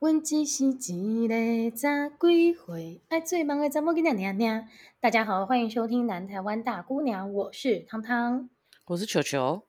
[0.00, 3.02] 问只是一个咋归回？
[3.10, 4.66] 爱最忙的怎么跟娘娘娘？
[4.98, 8.48] 大家好，欢迎收听南台湾大姑娘，我是汤汤，
[8.86, 9.64] 我是球球。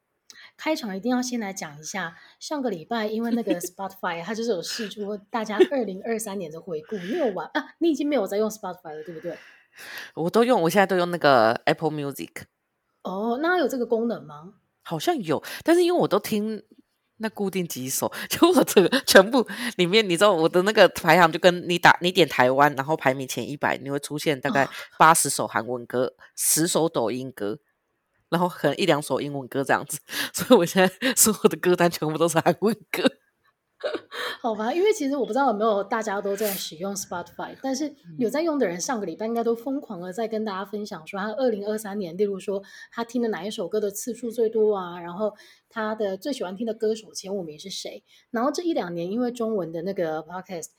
[0.55, 7.75] 开场一定要先来讲一下，上个礼拜因为那个 Spotify 它就是有试出大家 二零二三年的回顾，你有玩啊？
[7.79, 9.37] 你已经没有在用 Spotify 了，对不对？
[10.15, 12.43] 我都用，我现在都用那个 Apple Music。
[13.03, 14.53] 哦，那它有这个功能吗？
[14.83, 16.63] 好像有，但是因为我都听。
[17.21, 19.47] 那固定几首， 就我这个全部
[19.77, 24.67] 里面，你知道我的那个排行，就跟你打你点台湾，然后排名前一百，你会出现大概
[24.97, 27.59] 八十首韩文歌，十首抖音歌，
[28.29, 29.99] 然后可能一两首英文歌这样子，
[30.33, 33.03] 所以我现在 所有的歌单全部都是韩文歌。
[34.41, 45.33] 好吧，因为其实我不知道有没有大家都在使用 Spotify，但是有在用的人，上个礼拜应该都疯狂的在跟大家分享说，他二零二三年，例如说他听的哪一首歌的次数最多啊，然后
[45.69, 50.69] 他的最喜欢听的歌手前五名是谁，然后这一两年因为中文的那个 Podcast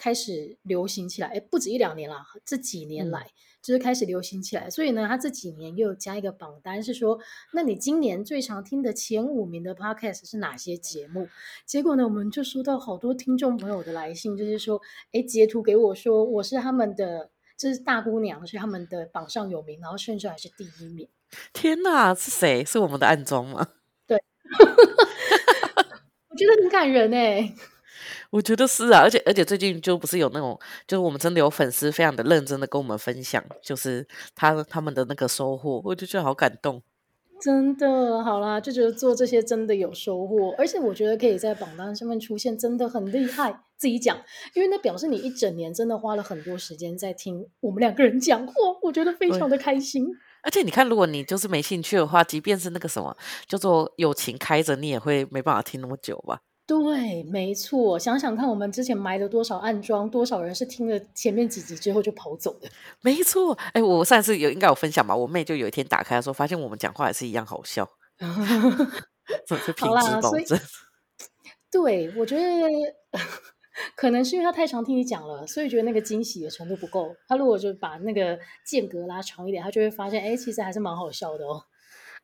[0.00, 3.20] 开始流行起来，哎，不止一两年了，这几年来。
[3.20, 7.20] 嗯就是开始流行起来，所以呢，他这几年又加一个榜单，是说，
[7.52, 11.28] 那你今年最常听的前五名的 podcast 是哪些节目？
[11.66, 14.80] 结果呢，我们就收到好多听众朋友的来信，就是说，
[15.12, 17.28] 哎，截图给我说我是他们的，
[17.58, 21.06] 这是大姑娘，是他们的榜上有名，然后甚至还是第一名。
[21.52, 22.64] 天哪，是谁？
[22.64, 23.68] 是我们的暗中吗？
[24.06, 24.16] 对，
[26.30, 27.54] 我觉得很感人哎。
[28.30, 36.82] 我觉得是啊，而且而且最近就不是有那种，就是我们真的有粉丝非常的认真的跟我们分享，就是他他们的那个收获，我就觉得好感动。
[37.40, 43.62] 真的，好啦，就觉得做这些真的有收获，而且我觉得可以在榜单上面出现，真的很厉害。
[43.78, 44.14] 自己讲，
[44.52, 50.06] 因为那表示你一整年真的花了很多时间在听我们两个人讲话，我觉得非常的开心。
[50.42, 53.16] 而且你看，如果你就是没兴趣的话，即便是那个什么
[53.48, 56.42] 叫做友情开着，你也会没办法听那么久吧。
[56.70, 57.98] 对，没错。
[57.98, 62.68] 想想看，我们之前埋了多少暗桩，多少人是听了前面几集之后就跑走的。
[63.02, 65.16] 没错，哎，我上次有应该有分享吧？
[65.16, 67.90] 我妹就有一天打开的时候，发现我们讲话也是一样好笑。
[69.78, 70.44] 好啦，所以
[71.72, 72.44] 对，我觉得
[73.96, 77.12] 可能是因为他太常听你讲了，所以觉得那个惊喜的程度不够。
[77.26, 81.64] 他如果就把那个间隔拉长一点，他就会发现，哎，其实还是蛮好笑的哦。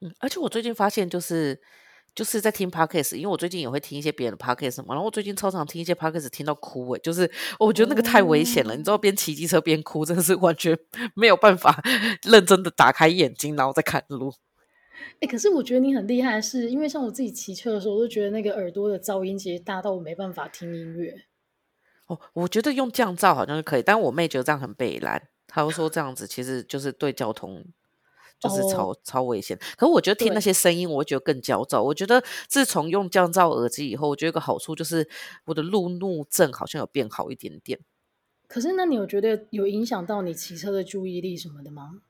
[0.03, 1.61] 嗯，而且我最近发现就是。
[2.17, 10.77] 就是在听 podcast，因为我最近也会听一些别人的 podcast 嘛，然后我最近超常听一些 podcast，听到哭诶，就是我觉得那个太危险了，嗯、你知道边骑机车边哭，真的是完全
[11.15, 11.81] 没有办法
[12.25, 14.33] 认真的打开眼睛，然后再看路。
[15.21, 21.15] 哎，可是我觉得你很厉害是，是因为像我自己骑车的时候，我都觉得那个耳朵的噪音其实大到我没办法听音乐。
[22.07, 27.63] 哦，我觉得用降噪好像是可以，但我妹觉得这样很北蓝，她又说这样子其实就是对交通。
[28.39, 31.83] 就是超、oh, 超危险，可是我觉得听那些声音，我会觉得更焦躁。
[31.83, 35.09] 我觉得自从用降噪耳机以后，我觉得有个好处就是
[35.47, 37.81] 我的路怒症好像有变好一点点。
[38.47, 42.03] 可是，那你有觉得有影响到你骑车的注意力什么的吗？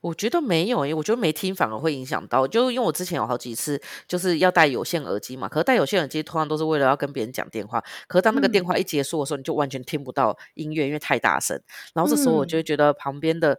[0.00, 2.46] 我觉得没有诶，我觉得没听反而会影响到。
[2.46, 11.60] 就因为我之前有好几次就是要戴有线耳机嘛，可是戴有线耳机通常都是为了要跟别人讲电话，可是当那个电话一结束的时候，嗯、你就完全听不到音乐，因为太大声。
[11.94, 13.58] 然后这时候我就会觉得旁边的。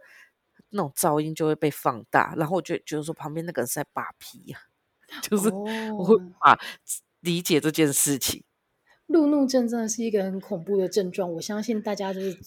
[0.70, 4.58] 那种噪音就会被放大，然后我就觉得说旁边那个人是在扒皮呀，
[5.22, 6.58] 就是我会把
[7.20, 8.44] 理解这件事情。
[9.06, 12.38] 路怒症真的是一个很恐怖的症状，我相信大家就是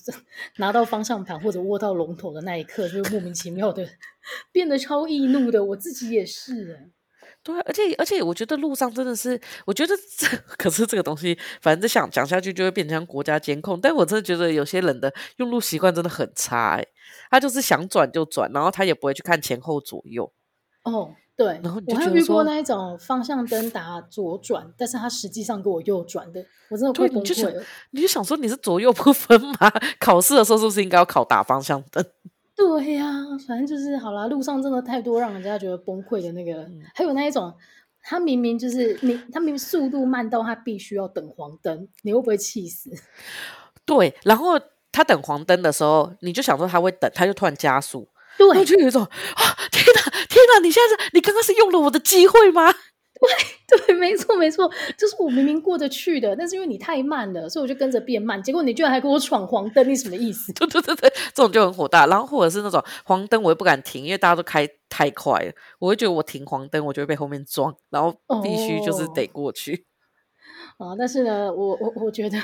[0.56, 3.86] 拿到方向盘或者握到龙头的那一刻，就会莫名其妙的
[4.54, 5.66] 变得超易怒的。
[5.66, 6.92] 我自己也是。
[7.44, 10.26] 对，而且而且，我觉得路上真的是，我觉得这
[10.58, 13.82] 可是这个东西，反正想讲下去就会变成国家监控。
[13.82, 16.88] 但我真的觉得有些人的用路习惯真的很差，哎，
[17.34, 20.32] 他就是想转就转，然后他也不会去看前后左右。
[20.84, 27.64] 哦，对，然后我还遇过那一种方向灯打左转，但是他实际上给我右转的，我真的快崩溃了。
[27.90, 29.72] 你就想说你是左右不分吗？
[30.00, 32.06] 考试的时候是不是应该要考打方向灯？
[32.56, 34.28] 对呀、啊，反正就是好啦。
[34.28, 37.52] 路上真的太多让人家觉得崩溃的那个，嗯、还有那一种，
[38.04, 42.92] 他明明就是你，他明明速度慢到他必须要等黄灯，你会不会气死？
[43.86, 44.60] 对，然后
[44.94, 48.08] 他等黄灯的时候，你就想说他会等，他就突然加速，
[48.38, 52.74] 对，就有一种啊，天哪，天哪，你现在是，你刚刚是用了我的机会吗？
[53.70, 58.42] 对 对，没错没错，就是我明明过得去的，但是因为你太慢了，所以我就跟着变慢。
[58.44, 60.52] 结果你居然还给我闯黄灯，你什么意思？
[60.60, 62.06] 对对对对，这种就很火大。
[62.08, 68.14] 然后或者是那种黄灯，我又不敢停，因为大家都开太快了，我会觉得我停黄灯，我就会被后面撞，然后
[68.44, 69.86] 必须就是得过去。
[70.78, 72.38] 哦、啊，但是呢，我我我觉得，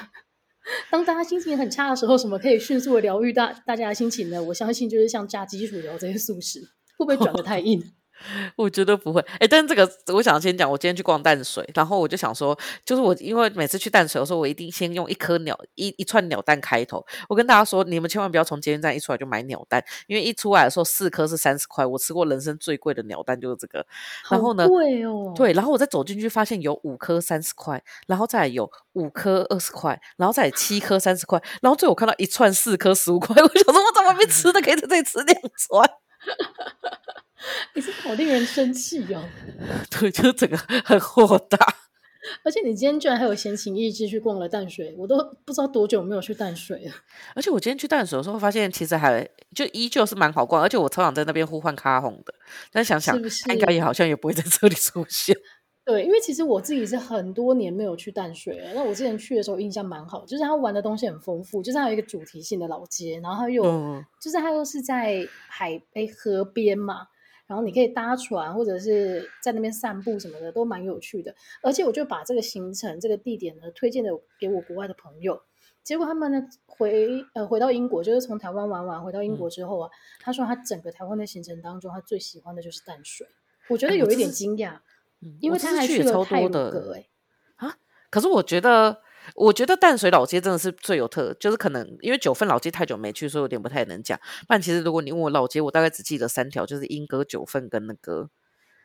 [0.91, 4.41] 当大家心情很差的时候，什么可以迅速的疗愈大大家的心情呢？
[4.43, 6.59] 我相信就是像炸鸡薯条这些素食，
[6.97, 7.81] 会不会转得太硬？
[8.55, 17.05] 我觉得不会，哎，但是这个我想先讲，我今天去逛淡水，然后我就想说，就是我因为每次去淡水的时候，我一定先用一颗鸟一一串鸟蛋开头。
[17.27, 23.85] 我跟大家说，你们千万不要从捷运站一出来就买鸟蛋，因为一出来的时候四颗是三十块，我吃过人生最贵的鸟蛋就是这个。
[24.29, 35.89] 然后呢，贵哦，对，然后我再走进去发现有五颗三十块，然后再有五颗二十块，然后再有七颗三十块，然后最后我看到一串四颗十五块， 我想说我怎么没吃的可以在这里吃两串。
[37.73, 39.23] 你是好令人生气哦！
[39.89, 41.57] 对，就是整个很豁达。
[42.43, 46.91] 而且你今天居然还有闲情逸致去逛了淡水，我都不知道多久没有去淡水了。
[47.33, 52.33] 而且我今天去淡水的时候，发现其实还就依旧是蛮好逛，而且我超想在那边呼唤卡红的。
[52.71, 55.35] 但想想，应该也好像也不会在这里出现。
[55.85, 58.73] 对，因为其实我自己是很多年没有去淡水了。
[58.75, 67.07] 那我之前去的时候印象蛮好，就是他玩的东西很丰富，就是它有一个主题性的老街，然后它又、嗯、就是它又是在海诶河边嘛。
[67.49, 71.33] 然后你可以搭船，或者是在那边散步什么的，都蛮有趣的。
[71.63, 75.41] 而且我就把这个行程、这个地点呢，推荐的给我国外的朋友。
[75.83, 79.91] 结果他们呢回呃回到英国，就是从台湾玩完回到英国之后啊，嗯、
[80.21, 83.25] 他说他整个台湾的行程当中，他最喜欢的就是淡水。
[83.67, 84.77] 我觉得有一点惊讶，
[85.21, 87.07] 嗯、因为他还去了泰鲁阁哎
[87.55, 87.75] 啊！
[88.11, 89.01] 可是我觉得。
[89.35, 94.19] 我觉得淡水老街真的是最有特，就是可能因为九份老街太久没去，所以有点不太能讲。
[94.47, 98.29] 但其实如果你问我老街，我大概只记得三条，就是莺歌、九份跟那个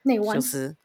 [0.05, 0.77] 内湾，就是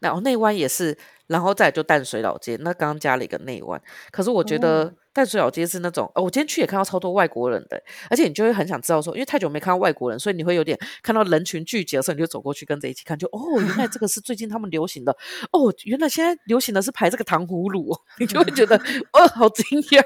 [0.00, 0.98] 然后内湾也是，
[1.28, 3.80] 然后再就淡水老街，那刚刚加了一个内湾。
[4.10, 4.84] 可是我觉得。
[4.84, 15.10] 哦淡水老街是那种哦，我今天去也看到超多外国人的，而且你就会很想知道说，因为太久没看到外国人，所以你会有点看到人群聚集的时候，你就走过去跟着一起看，就哦，原来这个是最近他们流行的
[15.50, 18.76] 哦，原来现在流行的是排这个糖葫芦，你就会觉得
[19.12, 20.00] 哦，好惊讶。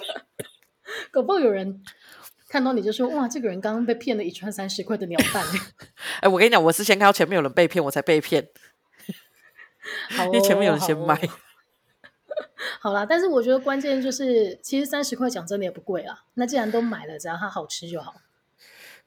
[1.12, 1.82] 搞不好有人
[2.48, 5.44] 看到你就说哇，这个人刚刚被骗了一串三十块的鸟蛋。
[6.22, 8.48] 哎，我跟你讲，我是先看到前面有人被骗，我才被骗，
[10.18, 11.20] 哦、因为前面有人先买。
[12.80, 16.24] 好啦，但是我觉得关键就是，其实三十块讲真的也不贵啦。
[16.34, 18.14] 那既然都买了，只要它好吃就好。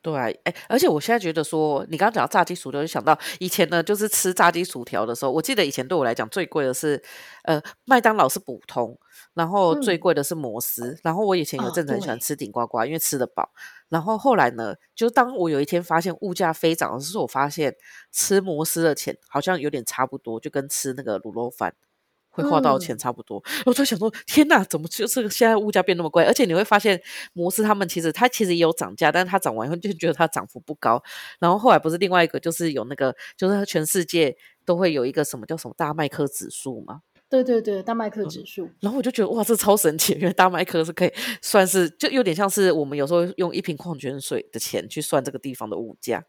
[0.01, 7.01] 对，哎、欸，而且我现在觉得说，你刚刚讲到炸鸡薯条，就想到以前呢，就是吃炸鸡薯条的时候，我记得以前对我来讲最贵的是，
[7.43, 8.97] 呃，麦当劳是普通，
[9.33, 13.51] 然后最贵的是摩斯，嗯、然后我以前有阵子很喜欢吃顶呱呱，哦、因为吃得饱。
[13.89, 17.75] 然后后来呢，就当我有一天发现物价飞涨的时候，我发现
[18.11, 21.75] 吃摩斯的钱好像有点差不多，就跟吃那个卤肉饭。
[22.33, 26.23] 会花到钱差不多，嗯、我就想说，天哪，怎么就是现在物价变那么贵？
[26.23, 26.97] 而且你会发现，
[27.33, 31.03] 摩斯他们其实它其实也有涨价，但是它涨完以后就觉得它涨幅不高。
[31.39, 37.01] 然后后来不是另外一个，就是有那个，就是全世界都会有一个什么叫什么大麦克指数嘛？
[37.31, 38.75] 对对对，大麦克指数、嗯。
[38.81, 46.25] 然后我就觉得哇，这超神奇，因为大麦克是可以算是，就有点像是我们有时候用一瓶矿泉水的钱去算这个地方的物价。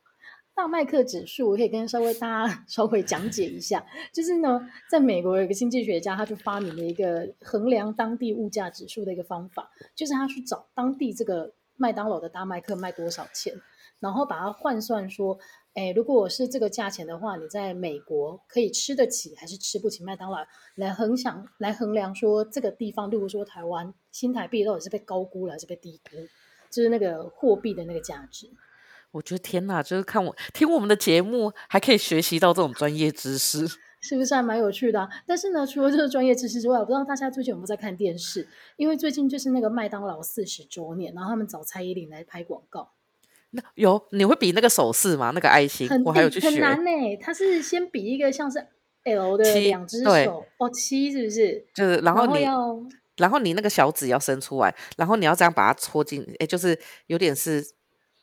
[0.55, 13.55] 大麦克指数，我可以跟稍微 大家稍微讲解一下，就是呢，在美国有一个经济学家，他就发明了一个衡量当地物价指数的一个方法，就是他去找当地这个麦当劳的大麦克卖多少钱，
[13.99, 15.39] 然后把它换算说，
[15.75, 20.39] 诶，如果我是这个价钱的话，你在美国可以吃得起还是吃不起麦当劳？
[20.75, 26.17] 来衡想来衡量说这个地方，例如说台湾新台币到底是被高估了还是被低估，
[26.71, 28.51] 就是那个货币的那个价值。
[29.13, 33.67] 我觉得天哪，就是看我听我们的节目，还可以学习到这种专业知识，
[34.01, 35.09] 是不是还蛮有趣的啊？
[35.27, 38.47] 但是呢，除了这个专业知识之外，我不知道大家最近有没有在看电视？
[38.77, 42.93] 因为最近就是那个麦当劳四十周年，然后他们找蔡依林来拍广告。
[43.53, 45.31] 那有你会比那个手势吗？
[45.35, 46.51] 那个爱心，很我还有去学。
[46.51, 48.67] 很难呢，他是先比一个像是
[49.05, 51.65] L 的两只手，哦，七是不是？
[51.75, 52.83] 就是然后你然后，
[53.17, 57.65] 然后你那个小指要伸出来，然后你要这样把它戳进，哎，就是有点是。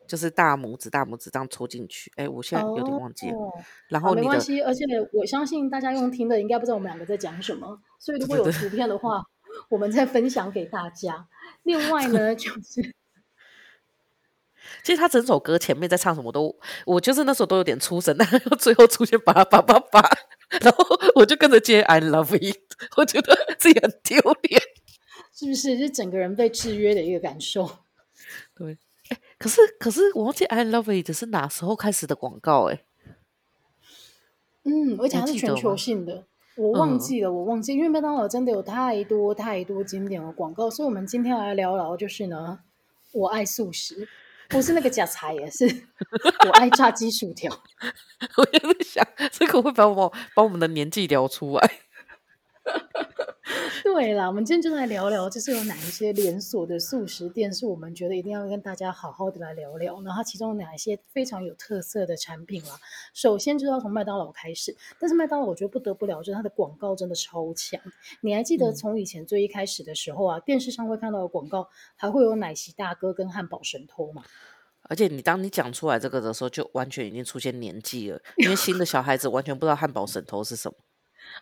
[0.10, 2.12] 就是大拇指，大拇指这样戳进去。
[2.16, 3.38] 哎，我现在有点忘记了。
[3.38, 3.54] 哦、
[3.90, 4.84] 然后没关系，而且
[5.14, 9.22] 我相信大家用听的应该不知道我们两个在讲什么，所以如果有图片的话，
[9.70, 11.28] 我们再分享给大家。
[11.62, 12.82] 另外呢， 就是
[14.84, 20.02] 其实他整首歌前面在唱什么都，我就是那时候都有点出神， 但最后出现叭叭叭叭，
[20.62, 20.86] 然后
[21.16, 22.58] 我就跟着接 I love it，
[22.98, 24.62] 我觉得自己很丢脸，
[25.34, 25.78] 是不是？
[25.78, 27.70] 是整个人被制约的一个感受。
[28.56, 28.78] 对。
[29.40, 32.84] 可是，可是我忘记 I love it 是哪时候开始的广告哎？
[34.66, 36.26] 嗯，而且它是全球性的，
[36.56, 42.60] 我忘记了，嗯、我忘记，因为麦当劳真的有太多太多经典的广告，所以我们今天来聊聊，就是呢，
[43.14, 44.08] 我爱素食，
[44.50, 45.66] 不是那个假菜也是
[46.48, 47.50] 我爱炸鸡薯条。
[48.36, 51.72] 我也在想，这个会把我把我们的年纪聊出来。
[53.84, 62.80] 对啦，我们今天就来聊聊，就是有哪一些连锁的素食店是我们觉得一定要跟大家好好的来聊聊，然后它其中有哪一些非常有特色的产品啦。
[63.14, 67.80] 首先就要从麦当劳开始，但是麦当劳我觉得不得不聊，就是它的广告真的超强。
[68.22, 74.24] 你还记得从以前最一开始的时候啊，嗯、电视上会看到的广告，还会有奶昔大哥跟汉堡神偷吗？
[74.84, 80.78] 而且你当你讲出来这个的时候，就完全已经出现年纪了，因为新的小孩子完全不知道汉堡神偷是什么。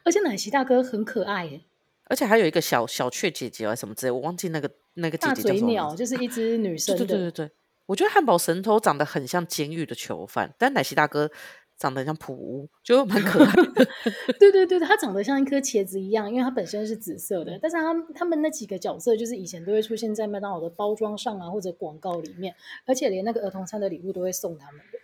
[0.03, 1.61] 而且奶昔大哥很可爱耶。
[2.09, 5.59] 而且还有一个小小雀姐姐啊什么之类，我忘记那个那个姐姐叫什么。
[5.59, 6.95] 大嘴鸟就是一只女生。
[6.97, 7.51] 对对对对，
[7.85, 11.29] 我觉得汉堡神偷长得很像监狱的囚犯，但奶昔大哥
[11.77, 13.87] 长得很像普屋，就蛮可爱的。
[14.39, 17.59] 对对对，他长得像一颗茄子一样，因为他本身是紫色的。
[17.61, 24.99] 但是他他们那几个角色，就是以前都会出现在麦当劳的包装上啊，或者广告里面，而且连那个儿童餐的礼物都会送他们的。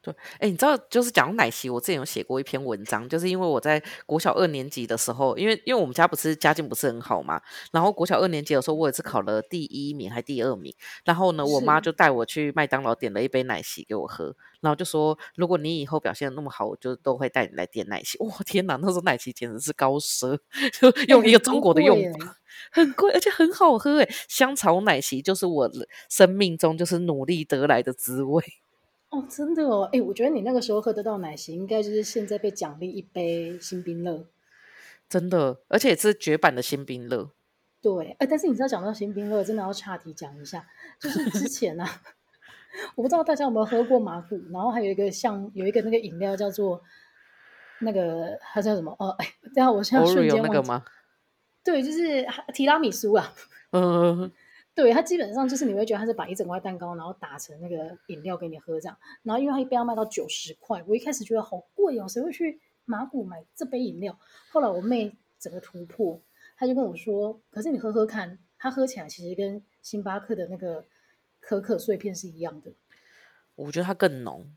[0.00, 7.40] 对，哎，你知道，就是讲奶昔，我之前有写过一篇文章，就是因为我在国小二年级的时候，因为因为我们家不是家境不是很好嘛，
[7.72, 10.72] 然后国小二年级的时候，我也是考了第一名还第二名，
[11.04, 18.16] 然后呢，我妈就带我去麦当劳点了一杯奶昔给我喝，然后就说，如果你以后表现的那么好，我就都会带你来点奶昔。
[18.22, 20.38] 哇，天哪，那时候奶昔简直是高奢，
[20.80, 22.36] 就用一个中国的用法，
[22.70, 25.68] 很贵，而且很好喝，诶，香草奶昔就是我
[26.08, 28.44] 生命中就是努力得来的滋味。
[29.10, 34.26] 哦，真的哦，哎，我觉得你那个时候喝得到奶昔，应该就是现在被奖励一杯新冰乐，
[35.08, 37.30] 真的，而且是绝版的新冰乐。
[37.80, 40.66] 对，哎，但是你知道讲到新冰乐，真的要岔题讲一下，
[41.00, 41.88] 就是之前啊，
[42.96, 46.82] 我不知道大家有没有喝过马古，然后还有一个像有一个那个饮料叫做
[47.80, 48.94] 那个它叫什么？
[48.98, 50.84] 哦，哎，等下我现在瞬间忘记那个吗？
[51.64, 53.32] 对，就是提拉米苏啊。
[53.70, 54.30] 嗯。
[54.78, 58.96] 对，它基本上就是你会觉得它是把一整块蛋糕，然后打成那个饮料给你喝这样。
[59.24, 64.16] 然后因为它一杯要卖到九十块，我一开始觉得好贵哦，谁会去马古买这杯饮料？
[64.52, 66.22] 后来我妹整个突破，
[66.56, 70.84] 她就跟我说：“可是你喝喝看，它喝起来其实跟星巴克的那个
[71.40, 72.72] 可可碎片是一样的。”
[73.56, 74.48] 我觉得它更浓。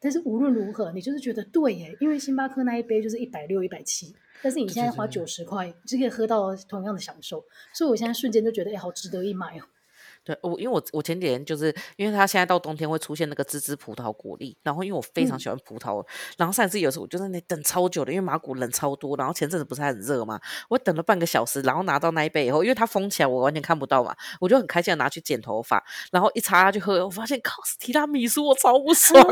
[0.00, 9.62] 但是无论如何，你就是觉得对耶，因为星巴克那一杯就是一百六、一百七，但是你现在花九十块就可以喝到同样的享受，所以我现在瞬间就觉得，哎，好值得一买哦。
[10.24, 16.06] 对，我因为我我前几天就是因为它现在到冬天会出现那个芝芝葡萄果粒，然后因为我非常喜欢葡萄，嗯、
[16.38, 20.40] 然后上次有时候我就在那等超久的，因为马古人超多，然后前阵子不是还很热嘛？
[20.70, 29.22] 我等了半个小时，然后拿到那一杯以后，因为它封起来，我完全看不到嘛，我就很开心的拿去剪头发，然后一插下去喝，我发现靠，是提拉米苏，我超不爽。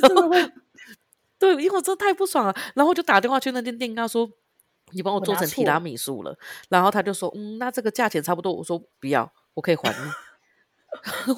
[0.00, 0.52] 真的会，
[1.38, 4.28] 对，因为我真的太不爽了，然后我就打电话去那间店，跟他说
[4.94, 6.36] ：“你帮我做成提拉米苏了。”
[6.68, 9.96] 然后他就说：“嗯，那这个价钱差不多。”我说：“不要，我可以还你。”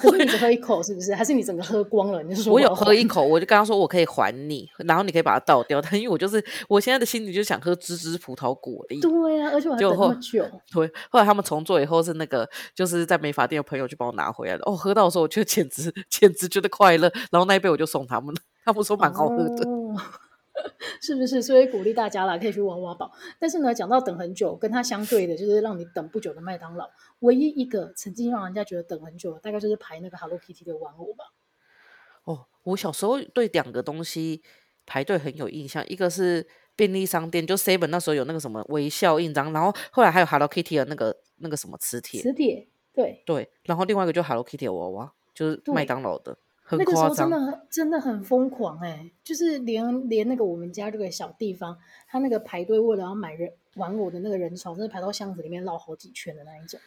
[0.03, 1.15] 我你只喝一 口是不是？
[1.15, 2.21] 还是你整个喝光了？
[2.21, 5.81] 你就说我有喝一口，我就跟他说我可以还你，然后你可以把它倒掉。
[5.83, 8.99] 但因为我就是我现在的心里就想喝芝芝葡萄果粒。
[9.01, 10.45] 对啊，而且我还等那么久。
[10.71, 14.61] 对，后来他们重做以后是那个就是在美发店的朋友就帮我拿回来了。
[14.67, 17.11] 哦，喝到的时候我就简直简直觉得快乐。
[17.31, 19.67] 然后那一杯我就送他们了，他们说蛮好喝的。
[19.67, 19.95] 哦
[21.01, 21.41] 是不是？
[21.41, 23.11] 所以鼓励大家啦，可以去挖挖宝。
[23.39, 26.89] 但是呢，讲到等很久，跟它相对的就是让你等不久的麦当劳。
[27.19, 31.25] 唯一一个曾经让人家觉得等很久，大概就是排那个 Hello Kitty 的玩偶吧。
[32.23, 34.41] 哦，我小时候对两个东西
[34.85, 36.45] 排队很有印象，一个是
[36.75, 42.21] 便利商店，就 Seven 那时候有那个什么微笑印章，然后后来还有 Hello Kitty 的那个那个什么磁铁。
[42.21, 43.49] 磁铁，对对。
[43.63, 46.37] 然后另外一个就 Hello Kitty 的娃娃，就是麦当劳的。
[46.71, 56.79] 那个时候真的很真的很疯狂哎、欸，就是连连那个我们家这个小地方，他那个排队为了要买人玩偶的那个人潮，真的排到巷子里面绕好几圈的那一种。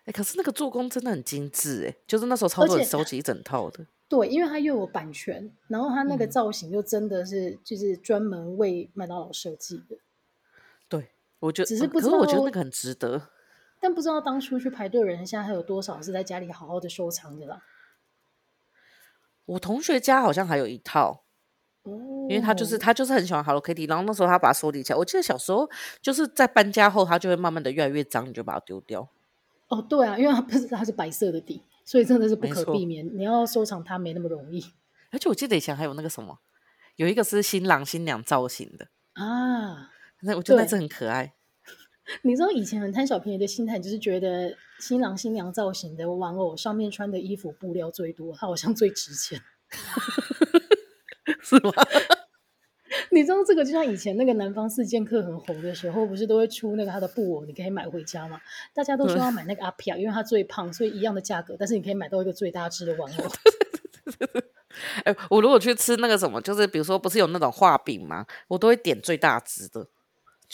[0.00, 3.86] 哎、欸，可是那个做工真的很精致哎、欸，就是那时候超多人收集一整套的。
[4.08, 9.96] 对，因为它又有版权，然后它那个造型又真的是、嗯、就是专门为麦当劳设计的。
[10.88, 13.30] 对，我觉得只是不知道，我觉得那个很值得。
[13.80, 17.62] 但不知道当初去排队的人，现在还有多少是在家里好好的收藏的啦。
[19.46, 21.24] 我同学家好像还有一套，
[21.82, 21.92] 哦，
[22.28, 24.98] 因为他就是他就是很喜欢 Hello Kitty，然后那时候他把它收集起来。
[24.98, 25.68] 我记得小时候
[26.00, 29.08] 就是在搬家后，他就会慢慢的越来越脏，你就把它丢掉。
[29.68, 33.06] 哦，对啊，因为它不是它是白色的底，所以真的是不可避免。
[33.16, 34.64] 你要收藏它没那么容易。
[35.10, 36.38] 而且我记得以前还有那个什么，
[36.96, 39.90] 有一个是新郎新娘造型的啊，
[40.22, 41.34] 那我觉得那是很可爱。
[42.22, 49.40] 你知道以前很贪小便宜的心态，就是觉得新郎新娘造型的玩偶上面穿的衣服布料最多，它好像最值钱，
[51.40, 51.72] 是吗？
[53.10, 58.40] 你知道这个就像以前那个南方四剑客很红的时候，不是都会出那个他的布偶，你可以买回家吗？
[58.74, 63.24] 大家都说要买那个阿皮亚，因为他最胖，所以一样的价格，但是你可以买到一个最大只的玩偶。
[65.04, 68.26] 哎，我如果去吃那个什么，就是比如说不是有那种画饼吗？
[68.48, 69.86] 我都会点最大只的。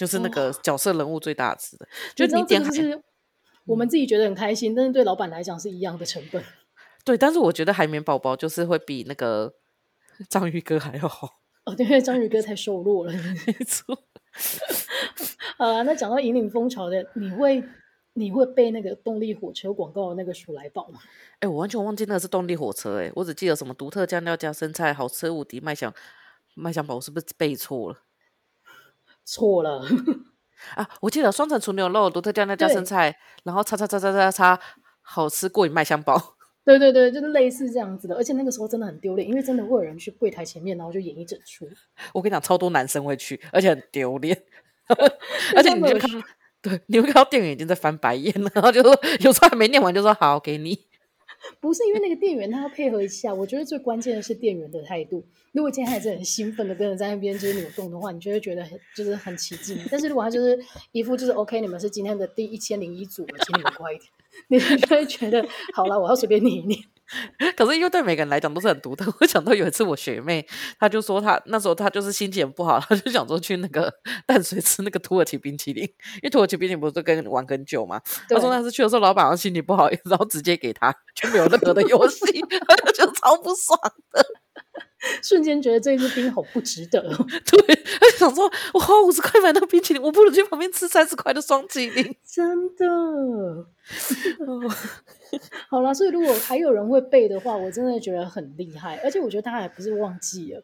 [0.01, 1.85] 就是那个角色人物最大值的。
[1.85, 2.99] 哦、就你点是
[3.67, 6.43] 我们自己觉得很开心，嗯、但是对老板来讲是一样的成本。
[7.05, 9.53] 对，但是我觉得海绵宝宝就是会比那个
[10.31, 11.41] 章鱼哥还要好。
[11.67, 13.13] 哦，对，因为章鱼哥太瘦弱了。
[13.13, 13.95] 没错。
[15.59, 17.63] 啊，那讲到引领风潮的，你会
[18.15, 20.99] 你会背那个动力火车广告的那个鼠来宝吗？
[21.41, 25.93] 哎，我完全忘记那个是动力火车，哎，我只记得什么独特酱料加生菜，好吃无敌麦香
[26.55, 27.99] 麦香堡，我是不是背错了？
[29.31, 29.81] 错了
[30.75, 30.89] 啊！
[31.01, 34.61] 我记得双层纯牛肉，独特酱料加生菜，然后叉叉叉叉叉叉，
[35.03, 36.21] 好吃过瘾麦香包。
[36.67, 41.65] 对对对，就是类似这样子的，而且那个时候真的很丢脸，因为真的会有人去柜台前面，然后就演一整出。
[42.13, 44.37] 我跟你讲，超多男生会去，而且很丢脸，
[45.57, 46.11] 而且你就看，
[46.61, 50.90] 对，你会看到店员已经在翻白眼了，然后就说有时候还没念完就说好给你。
[51.61, 55.25] 不是因为那个店员他要配合一下，我觉得最关键的是店员的态度。
[55.53, 59.77] 如果今天还是很兴奋的跟人在那边就是扭动的话，你就会觉得很就是很奇迹。
[59.91, 60.59] 但是如果他就是
[60.93, 64.11] 一副就是 OK，你们是今天的第一千零一组我，请你们乖一点。
[64.49, 65.45] 你们就会觉得
[65.75, 66.79] 好了，我要随便念一念。
[67.57, 69.13] 可是因为对每个人来讲都是很独特。
[69.21, 70.47] 我想到有一次我学妹，
[70.79, 73.93] 她就说她那时候她就是心情不好，她就想说去那个
[74.27, 78.01] 淡水吃那个土耳其冰淇淋，因为土耳其冰淇淋不是都跟玩很久嘛。
[78.29, 82.25] 她说那次去的时候，老板心情不好，然后直接给她，就没有任何的游戏，
[82.67, 83.79] 她就觉得超不爽
[84.13, 84.25] 的。
[85.23, 87.01] 瞬间觉得这一支冰好不值得。
[87.01, 87.75] 对，
[88.21, 92.15] 想说，我花五十块买那冰淇淋，我不如去旁边吃三十块的双淇淋。
[92.25, 93.67] 真的。
[95.69, 98.97] 好了，所以如果还有人会背的话，我真的觉得很厉害。
[99.03, 100.63] 而且我觉得他还不是忘记了，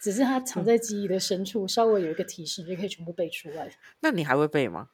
[0.00, 3.68] 只是他藏在记忆的深处，嗯、稍微有一个提示，你就可以全部背出来。
[4.00, 4.88] 那你还会背吗？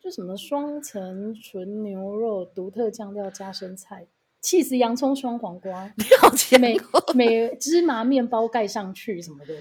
[0.00, 4.06] 就什么双层纯牛肉，独特酱料加生菜。
[4.40, 6.60] 起司洋葱双黄瓜， 你好强！
[6.60, 6.76] 美
[7.12, 9.54] 美芝麻面包盖上去什么的，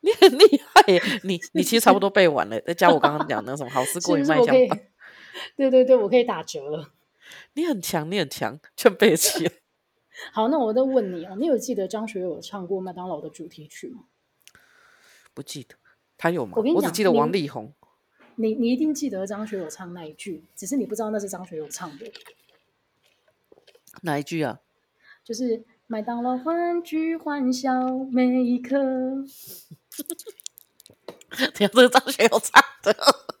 [0.00, 1.02] 你很厉害耶！
[1.24, 4.76] 你你其实差不多背完了，再加我刚刚讲那种好事 过瘾麦香堡。
[5.56, 6.92] 对对对，我可以打折了。
[7.54, 9.52] 你很强，你很强，全背起了。
[10.32, 14.04] 好，那我再问你啊，你有记得张学友唱过麦当劳的主题曲吗？
[15.32, 15.76] 不记得，
[16.18, 16.54] 他有吗？
[16.56, 17.72] 我跟你讲，我只记得王力宏。
[18.36, 22.10] 你你一定记得张学友唱那一句，只是你不知道那是张学友唱的。
[24.02, 24.60] 哪一句啊？
[25.22, 27.70] 就是麦当劳欢聚欢笑
[28.10, 28.78] 每一刻。
[31.54, 32.96] 这是张学友唱的，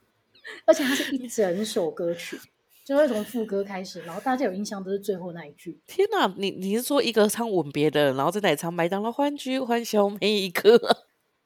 [0.66, 2.38] 而且它是一整首歌曲，
[2.84, 5.80] 就会从副歌开始，然后大家有印象都是最后那一句。
[5.86, 10.76] 天哪，你你是说一个唱吻别的，然后在那里唱麦当劳欢聚欢笑每一刻？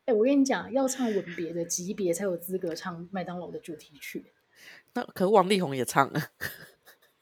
[0.07, 4.33] 哎、欸，我跟你讲，要唱吻别的级别才有资格唱麦当劳的主题曲。
[4.93, 6.29] 那可王力宏也唱啊。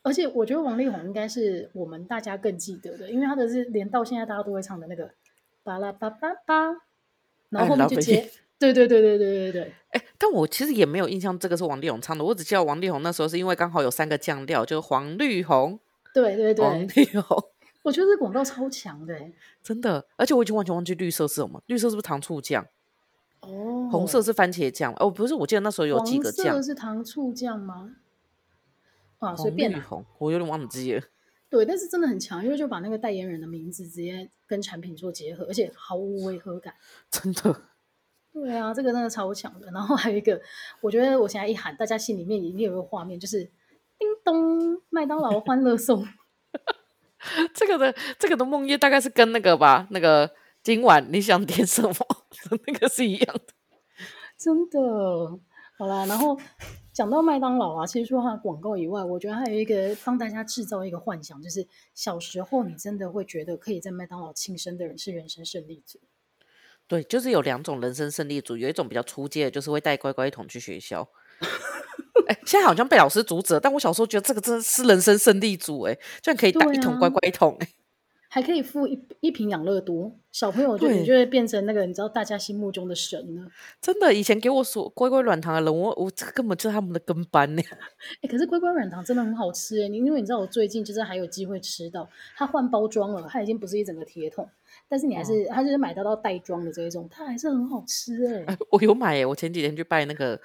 [0.03, 5.13] 而且我觉得王力宏应该是我们大家更记得的，因为他的是连到现在大家都会唱的那个
[5.63, 6.73] 巴拉巴巴巴，
[7.53, 9.73] 然后后面就接，对对对对对对对。
[9.93, 15.79] 哎，但我其实也没有印象这个是王力宏唱的，我只记得王力宏那时候是因为刚好有三个酱料，就是黄绿红。
[16.15, 17.45] 对对对，王力宏。
[17.83, 19.15] 我觉得这广告超强的，
[19.63, 20.07] 真的。
[20.17, 22.67] 而且我已经完全忘记绿色是什么，绿色是不是糖醋酱？
[23.41, 24.95] 哦，红色是番茄酱。
[24.99, 26.63] 哦，不是，我记得那时候有几个酱。
[26.63, 27.97] 是糖醋酱吗？
[29.19, 29.85] 啊，随便啦，
[30.19, 31.03] 我有点忘记了。
[31.53, 36.73] 对，但是真的很强，因为就把那个代言人的名字直接跟产品做结合，而且毫无违和感。
[37.13, 37.65] 真的。
[38.33, 39.71] 对啊，这个真的超强的。
[39.71, 40.41] 然后还有一个，
[40.81, 43.45] 我觉得我现在一喊，大家心里面一定有一个画面，就是
[43.99, 46.09] 叮咚，麦当劳欢乐颂。
[47.53, 50.31] 这个的这个的梦叶大概是跟那个吧，那个
[50.63, 51.95] 今晚你想点什么，
[52.67, 53.53] 那个是一样的。
[54.39, 54.81] 真的。
[55.77, 56.39] 好啦，然后。
[56.93, 65.99] 讲到麦当劳啊，其实说它广告以外，我觉得还有一个帮大家制造一个幻想，就是小时候你真的会觉得可以在麦当劳庆生的人是人生胜利者。
[66.87, 71.09] 对，就是有两种人生胜利组，有一种比较初阶的，就是会带乖乖桶去学校。
[72.29, 77.69] 哎，现在好像被老师阻止了，但我小时候觉得这个真的是人生胜利组，哎，居然可以带一桶乖乖桶，哎。
[78.35, 83.47] 还可以付一一瓶养乐多，小朋友就你就会变成那个你知道大家心目中的神了。
[83.79, 87.63] 真的，以前给我所乖乖软糖的人，我我这根本就是他们的跟班呢。
[88.23, 94.49] 哎，可是乖乖软糖真的很好吃哎，你因为你知道我最近就是还有机会吃到，它换包装了，它已经不是一整个铁桶，
[94.89, 98.57] 但是你还是、哦、它就是买到到袋装的这一种，它还是很好吃哎。
[98.71, 100.41] 我有买哎，我前几天去拜那个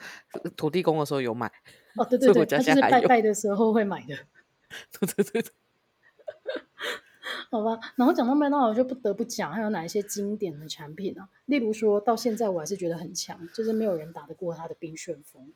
[0.57, 1.49] 土地公的时候有买。
[1.95, 4.13] 哦，对对对，它就是拜拜的时候会买的。
[4.99, 5.51] 对对对。
[7.51, 11.27] 好吧，然后讲到麦当劳，就不得不讲还有哪一些经典的产品啊？
[11.45, 15.51] 例如说到现在我还是觉得很强，就是没有人打得过它的冰旋风。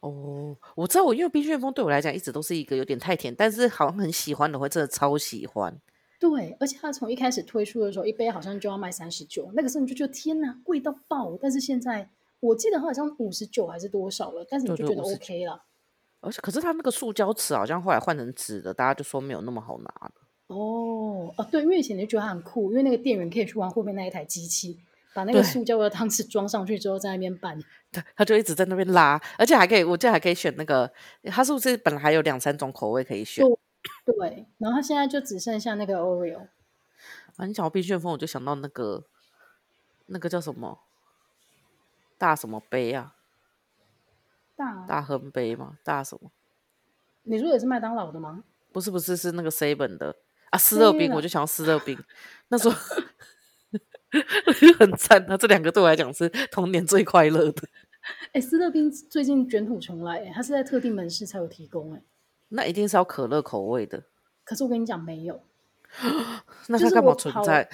[0.00, 5.80] 哦，我知道，我因为冰旋风对我来讲一直都是一个有点太甜，但是好像很喜欢的话，真的超喜欢。
[6.20, 11.36] 对，而且它从一开始推出的时候，一杯好像就要卖三十九，那个时候你就觉得天哪，贵到爆！
[11.40, 12.08] 但是现在
[12.40, 15.62] 我记得好像五十九还是多少了，但是你就觉得 OK 了。
[16.20, 20.12] 而且可是它那个塑胶匙好像后来换成纸的，大家就说没有那么好拿了。
[20.46, 24.78] 哦，哦，对，因为以前就觉得它很酷，因为那个店员可以去玩后面那一台机器，
[25.14, 27.58] 把那个塑胶的汤匙装上去之后在那边拌。
[27.90, 30.92] 对，他就一直在那边拉，而且还可以，我记得还可以选那个，
[31.24, 33.44] 他是不是本来还有两三种口味可以选？
[34.04, 36.46] 对，然后他现在就只剩下那个 Oreo。
[37.36, 39.04] 啊，你讲到冰旋风，我就想到那个，
[40.06, 40.80] 那个叫什么？
[42.16, 43.16] 大什么杯啊？
[44.56, 45.78] 大大亨杯吗？
[45.82, 46.30] 大什么？
[47.24, 48.44] 你说也是麦当劳的吗？
[48.72, 50.16] 不是不是，是那个 seven 的
[50.54, 51.98] 啊，思乐冰，我就想要思乐冰。
[52.46, 52.76] 那时候
[54.78, 57.62] 很赞啊，这两个对我来讲是童年最快乐的。
[58.26, 62.02] 哎、欸，思乐冰最近卷土重来，它是在特定门市才有提供，哎，
[62.50, 64.04] 那一定是要可乐口味的。
[64.44, 65.42] 可是我跟你讲，没有。
[66.68, 67.68] 那它干嘛存在？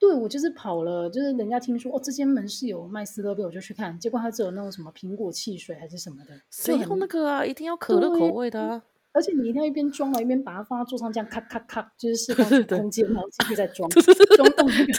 [0.00, 6.40] 对，我就是跑了，就是人家听说哦，这间门市有卖思乐冰，我就去看，结果它只有那种什么苹果汽水还是什么的。
[6.50, 7.46] 谁要那个啊？
[7.46, 8.82] 一定要可乐口味的啊！
[9.16, 14.92] 而且你一定要一边装了，一边把它放在桌上，这样咔咔咔，就是释放空间，然后继续再 装，装到那个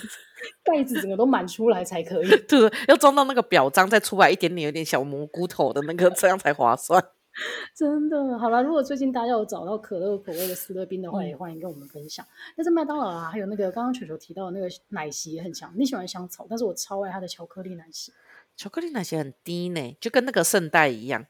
[0.63, 2.29] 盖子整个都满出来才可以。
[2.47, 7.03] 对，要装到那个表彰再出来一点点，有点小蘑菇头的那个，这样才划算。
[7.75, 12.25] 真的好了，如果最近大家有找到可乐口味的斯乐冰的话，嗯、也欢迎跟我们分享。
[12.55, 15.71] 但是麦当劳啊，还有那个刚刚球球提到的那个奶昔也很强。
[15.77, 18.11] 你喜欢香草，但是我超爱它的巧克力奶昔。
[18.55, 21.27] 巧克力奶昔很低呢，就跟那个圣代一样。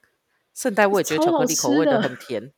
[0.53, 2.53] 圣代我也觉得巧克力口味的很甜。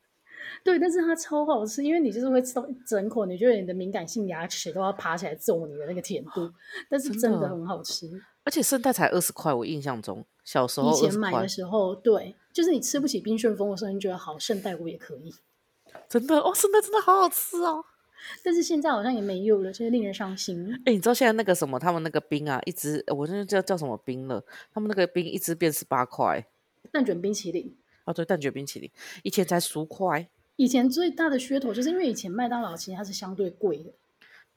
[0.63, 6.51] 对，但是它超好吃，因为你就是会吃到一整口，你觉得你的敏感性牙齿都要爬起来揍你的那个甜度，
[6.89, 8.09] 但是真的很好吃。
[8.43, 15.33] 而且圣代才二十块，我印象中小时候以前买的时候，对，就是你吃不起冰旋风的时候，你觉得好圣代我也可以。
[16.07, 17.83] 真的哦，圣代真的好好吃哦。
[18.43, 20.73] 但是现在好像也没有了，真的令人伤心。
[20.85, 24.43] 哎，你知道现在那个什么，他们那个冰啊，一直我那叫叫什么冰了？
[24.73, 26.45] 他们那个冰一直变十八块。
[26.91, 28.91] 蛋卷冰淇淋哦，对，蛋卷冰淇淋
[29.23, 30.27] 以前才十块。
[30.59, 33.93] 以前最大的噱头就是因为以前麦当劳其实它是相对贵的，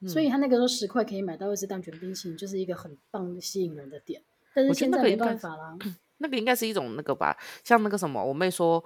[0.01, 4.21] 嗯、所以它那个时候十块可以买到一支蛋卷冰淇淋，就是一个很棒的吸引人的点。
[4.53, 5.79] 但是现在没办法啦，
[6.19, 8.85] 那个应该是一种那个吧，像那个什么，我妹说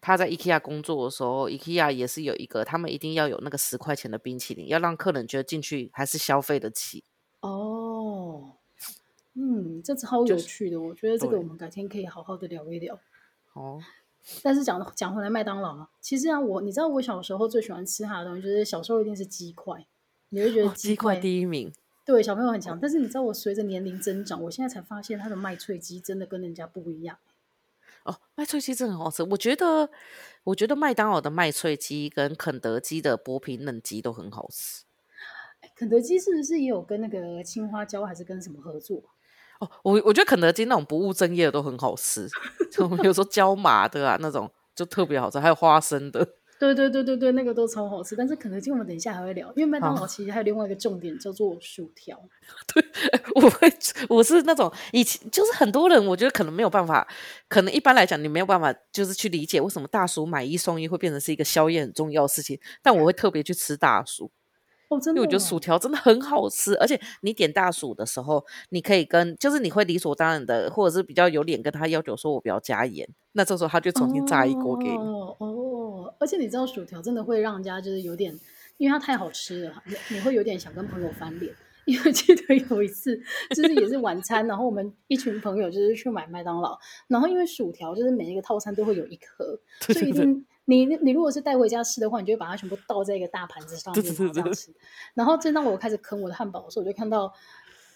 [0.00, 7.04] 她在 IKEA 工作的时候，IKEA 也是有一个，他们一定要有那个十块钱的冰淇淋，要让客人觉得进去还是消费得起。
[7.42, 8.54] 哦，
[9.34, 12.98] 嗯，这超有趣的，就是、我觉得这个我们改天可以好好的聊一聊。
[13.52, 13.80] 哦。
[14.42, 19.86] 但是讲讲回来，麦当劳啊，其实啊，我你知道我小时候最喜欢吃它的东西，就是小时候一定是鸡块，
[20.30, 21.72] 你会觉得鸡块第一名，
[22.04, 22.78] 对小朋友很强。
[22.80, 27.18] 但是你知道我随着年龄增长，我现在才发现它的麦脆鸡真的跟人家不一样。
[28.04, 29.90] 哦，麦脆鸡真的很好吃，我觉得，
[30.44, 34.84] 我觉得麦当劳的麦脆鸡跟肯德基的薄皮嫩鸡都很好吃。
[35.74, 39.02] 肯德基是不是也有跟那个青花椒还是跟什么合作？
[39.60, 42.28] 哦，我我觉得肯德基那种不务正业的都很好吃，
[42.70, 46.26] 就比如说椒麻的啊那种就特别好吃，还有花生的。
[46.58, 48.16] 对对对对对，那个都超好吃。
[48.16, 52.18] 但是肯德基我们等一下还会聊，因为麦当劳其实还有另外一个重点叫做薯条。
[52.72, 52.82] 对，
[53.34, 53.70] 我会
[54.08, 57.06] 我是那种以前就是很多人，我觉得可能没有办法，
[57.46, 64.30] 可能一般来讲你没有办法就是去理解为什么大叔买一送一会变成是一个宵夜很重要的事情，但我会特别去吃大薯。
[64.88, 74.96] 哦，真的，因为我觉得薯条真的很好吃，而且你点大薯的时候，你可以跟，就是你会理所当然的，或者是比较有脸跟他要求说，我不要加盐，那这时候他就重新炸一锅给你。
[74.96, 78.38] 哦，哦，而且你知道薯条真的会让人家就是有点，
[78.76, 81.52] 因为它太好吃了，你会有点想跟朋友翻脸。
[81.86, 83.16] 因为记得有一次，
[83.54, 90.44] 就是也是晚餐，然后我们一群朋友就是去买麦当劳，然后因为薯条就是每一个套餐都会有一颗，所以一定。
[90.66, 94.70] 你你如果是带回家吃的话，你就会把它全部倒在一个大盘子上面，这样吃。
[95.14, 97.32] 然后正当我开始啃我的汉堡的时候，我就看到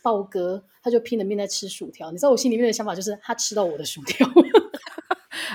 [0.02, 2.10] 豹哥，他就拼了命在吃薯条。
[2.10, 4.26] 你知道我心里面的想法就是，他吃到我的薯条。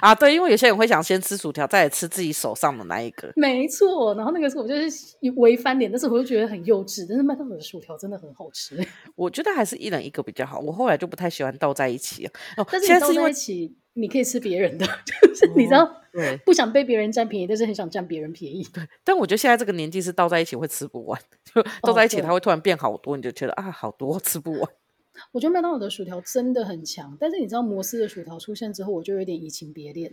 [0.01, 3.31] 啊，对，因为有些人会想先吃薯条，再来吃自己手上的那一个。
[3.37, 7.05] 没错，然后那个时候我就是微翻脸，但是我就觉得很幼稚。
[7.07, 8.77] 但是麦当劳的薯条真的很好吃。
[9.15, 10.59] 我觉得还是一人一个比较好。
[10.59, 12.29] 我后来就不太喜欢倒在一起。
[12.57, 13.73] 哦，但是你倒在一起。
[13.97, 18.61] 你可以吃别人的， 就是你知道，哦、对，不想被别人占便宜，但是很想占别人便宜。
[18.73, 24.69] 对，但我觉得现在这个年纪是倒在一起会吃不完，就倒在一起它会突然变好多，哦、你就觉得啊，好多吃不完。
[25.31, 30.11] 我觉得麦当劳的薯条真的很强，但是你知道摩斯的薯条出现之后，我就有点移情别恋。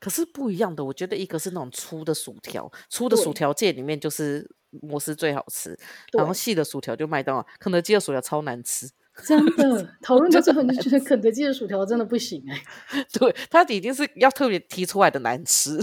[0.00, 5.78] 可是不一样的，我觉得一个是那种粗的薯条，粗的薯条界里面就是摩斯最好吃，
[6.12, 8.90] 然后细的薯条就麦当劳，肯德基的薯条超难吃。
[9.26, 13.06] 真的讨论到最后，你就觉得 肯德基的薯条真的不行哎、欸。
[13.18, 15.80] 对，它已经是要特别提出来的难吃。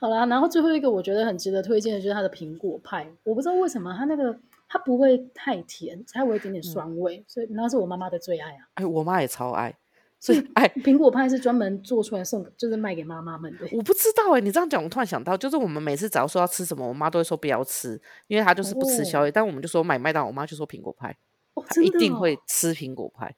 [0.00, 3.06] 好啦，然后最后一个我觉得很值得推荐的就是它的苹果派。
[3.22, 4.36] 我不知道为什么它那个
[4.68, 8.66] 它不会太甜，它会有一点点酸味，嗯、所以那是我妈妈的最爱啊。
[8.74, 9.76] 哎，我妈也超爱。
[10.20, 13.68] 所以哎，苹果派是专门做出来送，就是卖给妈妈们的。
[13.70, 19.30] 我不知道哎、欸，你这样讲，我突然想到，就是我们每次只要说要吃什么，我妈都会说不要吃，因为她就是不吃宵夜。
[19.30, 21.16] 哦、但我们就说买麦当劳，我妈就说苹果派，
[21.82, 23.34] 一定会吃苹果派。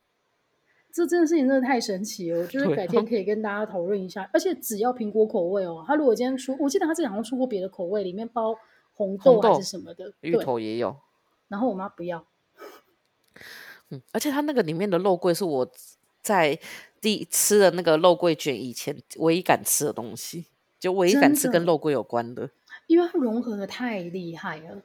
[0.93, 4.29] 这件事情真的太神奇了，我觉得改天可以跟大家讨论一下。
[4.33, 8.57] 而且只要苹果口味哦，他如果今天出，我记得他之前好像出过别的口味，里面包
[8.95, 10.97] 红豆还是什么的，芋头也有。
[11.47, 12.27] 然后我妈不要。
[13.91, 15.71] 嗯，而且它那个里面的肉桂是我
[16.23, 16.59] 在
[17.01, 20.47] 第吃的那个肉桂卷以前唯一敢吃的东西，
[20.81, 22.53] 就唯一敢吃跟肉桂有关的，的
[22.89, 24.83] 因为它融合的太厉害了。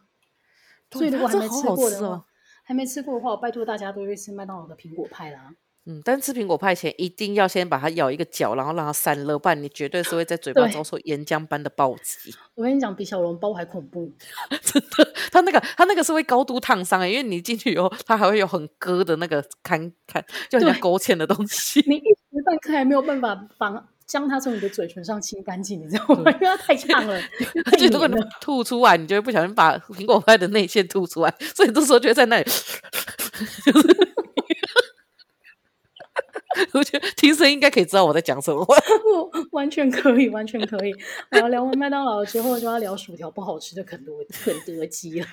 [0.91, 2.25] 所以如果还没吃过的话，哦、
[2.65, 5.51] 还没吃过的话，我拜托大家都去吃麦当劳的苹果派啦。
[5.87, 12.33] 嗯，但吃苹果派前一定要先把它咬一个角，然后让它散热，不然你绝对是会在嘴巴遭受岩浆般的暴击。
[12.55, 14.11] 我跟你讲，比小笼包还恐怖，
[14.63, 15.13] 真的。
[15.31, 21.83] 它那个它那个是会高度烫伤哎，因为你进去以后，它还会有很割的那个看看，就很像勾芡的东西。
[21.87, 23.69] 你一时半刻还没有办法把
[24.07, 26.31] 将它从你的嘴唇上清干净，你知道吗？
[26.31, 27.19] 因为它太烫了。
[27.71, 32.45] 而且如果你吐出来，你就会不小心把苹果派的内馅吐出来，所以这时候就会在那里。
[36.71, 38.65] 我觉得听声应该可以知道我在讲什么。
[39.51, 40.95] 完全可以，完全可以。
[41.29, 45.27] 然后聊完麦当劳之后，就要聊薯条不好吃的肯德肯德基了。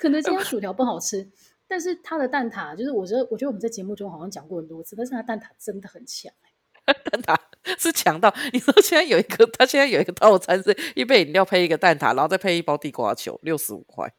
[0.00, 1.28] 肯德基它薯条不好吃，
[1.68, 6.32] 但是它的蛋挞，就是我觉得，我觉得我们在节目中好像讲过很多次，但是它蛋挞真的很强。
[6.86, 7.36] 蛋挞
[7.78, 14.12] 是强到你说现在有一个，它现在有一个套餐是一杯饮料配一个蛋挞，然后再配一包地瓜球，六十五块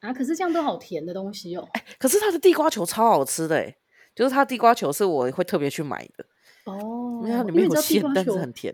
[0.00, 0.12] 啊！
[0.12, 1.68] 可是这样都好甜的东西哦。
[1.72, 3.76] 哎，可是它的地瓜球超好吃的哎。
[4.14, 6.24] 就是它地瓜球是我会特别去买的
[6.66, 8.72] 哦，因为它里面有馅，但是很甜。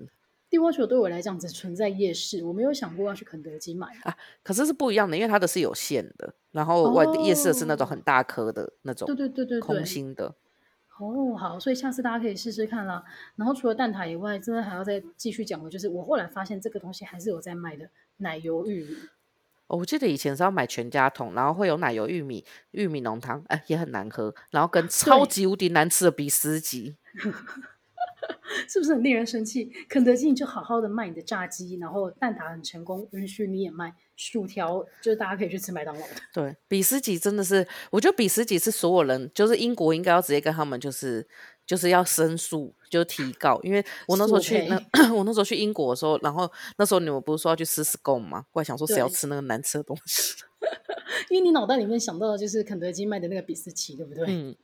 [0.50, 4.14] 地瓜球对我来讲只存在夜市，我没有想过要去肯德基买啊。
[4.42, 10.34] 可是是不一样的，因为它的是有馅的，然后外夜市的是那种很大颗的那种，对对对对，空心的。
[11.00, 13.02] 哦，好，所以下次大家可以试试看啦。
[13.36, 18.96] 然后除了蛋挞以外，真的还要再继续讲的，就是我后来发现这个东西还是有在卖的奶油玉米。
[19.66, 26.96] 我记得以前是要买全家桶，然后会有奶油玉米玉米浓汤，哎，也很难喝，然后跟超级无敌难吃的比斯吉，
[28.68, 29.70] 是不是很令人生气？
[29.88, 36.14] 肯德基你就好好的卖你的炸鸡，然后蛋挞很成功，允许你也卖薯条，就是大家可以去吃麦当劳的。
[36.32, 41.26] 对，比斯吉真的是，我觉得比斯吉是所有人，就是英国应该要直接跟他们就是。
[41.66, 48.44] 就是要申诉，就提告，因为我那时候去那，我那时候去英国的时候，然后那时候你们不是说要去吃 scone 吗？
[48.50, 50.34] 我还想说谁要吃那个难吃的东西，
[51.30, 54.24] 因为你脑袋里面想到的就是肯德基卖的那个比斯奇，对不对？
[54.28, 54.56] 嗯。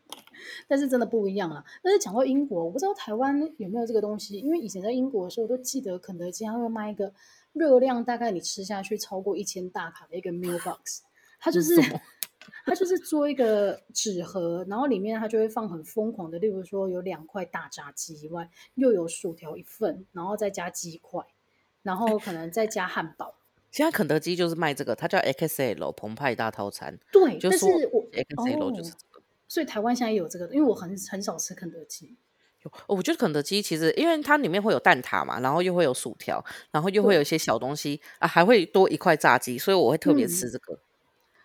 [0.67, 1.65] 但是真的不一样啊。
[1.83, 7.13] 但是讲到英国，我不知道台湾有没有这个东西，因为以前在英国的时候，我都记得肯德基它会卖一个
[7.53, 11.03] 热量大概你吃下去超过一千大卡的一个 meal box，
[11.39, 11.81] 它就是。
[12.65, 21.21] 它就是做一个纸盒，然后里面它就会放很疯狂的，例如说有两块大炸鸡以外，又有薯条一份，然后再加鸡块，
[21.83, 23.35] 然后可能再加汉堡。
[23.73, 26.97] 现在肯德基就是卖这个，它叫 XL 澎湃大套餐。
[27.11, 29.16] 对，就是但是我 XL 就是这个。
[29.47, 32.17] 哦，所以台湾现在也有这个，因为我很很少吃肯德基。
[32.89, 40.75] 我觉得肯德基其实，因为它里面会有蛋挞嘛，然后又会有薯条，然后又会有一些小东西啊，还会多一块炸鸡，所以我会特别吃这个。
[40.75, 40.79] 嗯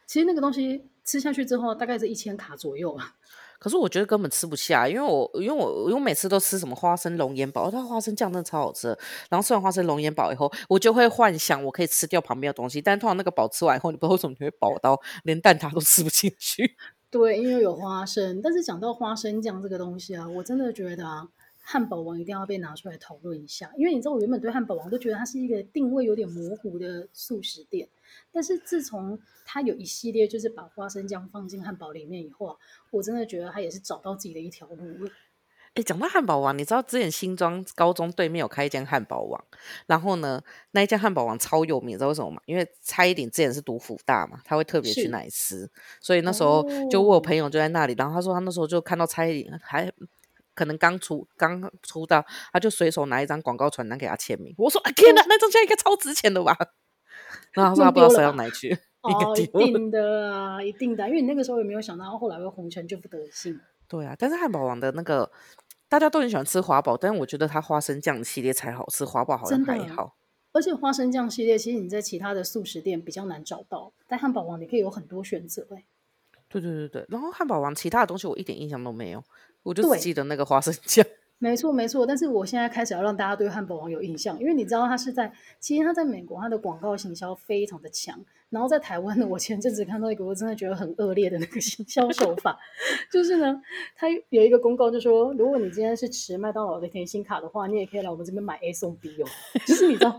[0.07, 3.15] 其实那个东西吃下去之后，大概是一千卡左右啊。
[3.57, 8.89] 可是我觉得根本吃不下，因为我因为我因为我每次都吃什么花生龙眼堡，它花生酱真的超好吃。
[9.29, 16.75] 然后吃完花生龙眼堡以后，我就会幻想我可以吃掉旁边的东西，但通常那个堡吃完以后，你不知道为什么你会饱到连蛋挞都吃不进去。
[17.11, 18.41] 对，因为有花生。
[18.41, 21.29] 但是讲到花生酱这个东西啊，我真的觉得啊。
[21.63, 27.87] 汉堡王一定要被拿出来讨论一下，因为你知道，我原本对汉堡王都觉得它是一个定位有点模糊的素食店，
[28.31, 32.57] 但是自从它有一系列就是把花生酱放进汉堡里面以后啊，
[32.89, 35.07] 我真的觉得它也是找到自己的一条路。
[35.75, 39.43] 哎，讲到汉堡王，你知道之前新庄高中对面有开一间汉堡王，
[39.87, 42.41] 然后呢，那一家汉堡王超有名，你知道为什么吗？
[42.45, 49.91] 因为蔡依林之前是读辅大嘛，他会特别去那里吃，所以那时候就我有朋友就在那里，然后他说他那时候就看到蔡依林还。
[50.53, 54.53] 可能刚出刚出道，他就随手拿一张广告传单给他签名。
[54.57, 56.55] 我说：“天哪，那张现在应该超值钱的吧？”
[57.53, 58.77] 然后他说他不知道塞到哪里去。
[59.01, 63.57] 哦，一定的啊，一定的，因为你那个时候也没有想到后来会红成这副德性？
[63.87, 65.31] 对啊，但是汉堡王的那个
[65.91, 70.15] 大家都很喜欢吃华堡，但是我觉得它花生酱系列才好吃，华堡好像还好。
[70.53, 75.67] 而且花生酱系列其实你在其他的素食店比较难找到，但汉堡王你可以有很多选择。
[75.71, 75.83] 哎，
[76.47, 79.21] 对对对对，然后汉堡王其他的东西我一点印象都没有。
[79.63, 81.05] 我就只记得那个花生酱。
[81.39, 92.59] 没错没错，但是我现在开始要让大家对汉堡王有印象，因为你知道它是在，其实它在美国它的广告行销非常的强，然后在台湾呢，我前阵子看到一个我真的觉得很恶劣的那个行销手法，
[93.09, 93.61] 就是呢，
[93.95, 99.25] 他有一个公告就说，如果你今天是持麦当劳的甜心卡的话，你也可以来我们这边买 A 送 B 哦，
[99.65, 100.17] 就是你知道，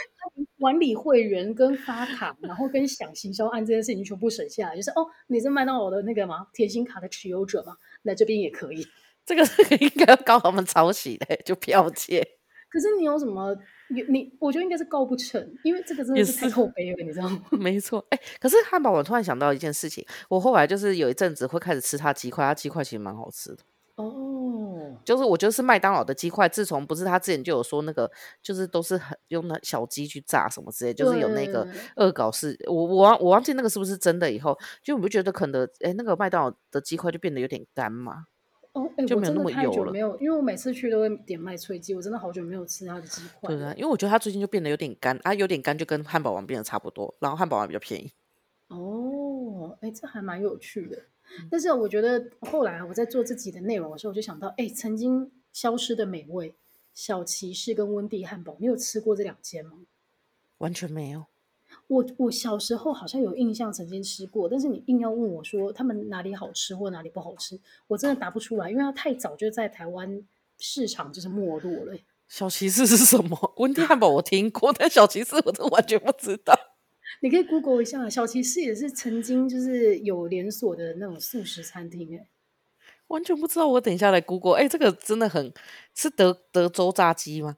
[0.60, 8.86] 管理会员跟发卡，然后跟想行销案这件事情全部省下来，就是哦，你是麦当劳的那个嘛甜心卡的持有者嘛，来这边也可以。
[9.24, 12.26] 这个这个 应该要告我们抄袭的，就剽窃。
[12.68, 13.56] 可是你有什么？
[13.90, 17.42] 你你，我觉得应该是告不成，因为这个真的是太口碑了，你知道吗？
[17.52, 23.58] 没错，哎，可是汉堡，我突然想到一件事情，我后来就是有一阵子会开始吃它鸡块，它鸡块其实蛮好吃的。
[23.96, 28.10] 哦，就是我觉得是麦当劳的鸡块，自从不是他之前就有说那个，
[28.42, 38.24] 就是都是很用那小鸡去炸什么之类，就是有那个恶搞是，我我忘我忘记那个是不是真的，以后就我不觉得可能，哎，那个麦当劳的鸡块就变得有点干嘛。
[38.72, 43.54] 哦，哎，我真的太久没有，因为我每次去都会点麦脆鸡，我真的好久没有吃它的鸡块。
[43.54, 48.12] 对啊，因为我觉得它最近就变得有点干啊，有点干就跟汉堡王变得差不多，然后汉堡王比较便宜。
[48.68, 50.96] 哦，哎，这还蛮有趣的。
[51.50, 56.54] 但是我觉得后来我在做自己的内容的时候，我就想到，哎，曾经消失的美味
[56.94, 59.78] 小骑士跟温蒂汉堡，你有吃过这两间吗？
[60.58, 61.26] 完全没有。
[61.90, 70.22] 我我小时候好像有印象曾经吃过，但是你硬要问我说他们哪里好吃或哪里不好吃，我真的答不出来，因为它太早就在台湾
[70.56, 71.98] 市场就是没落了。
[72.28, 73.54] 小骑士是什么？
[73.56, 76.54] 温蒂汉堡我听过，但小骑士我真完全不知道。
[77.22, 82.28] 你可以 Google 一下，小骑士也是曾经就是有连锁的那种素食餐厅，哎，
[83.08, 83.66] 完全不知道。
[83.66, 85.52] 我等一下来 Google，哎，这个真的很
[85.92, 87.56] 是德德州炸鸡吗？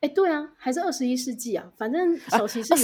[0.00, 2.74] 哎，对啊，还是二十一世纪啊，反正小骑士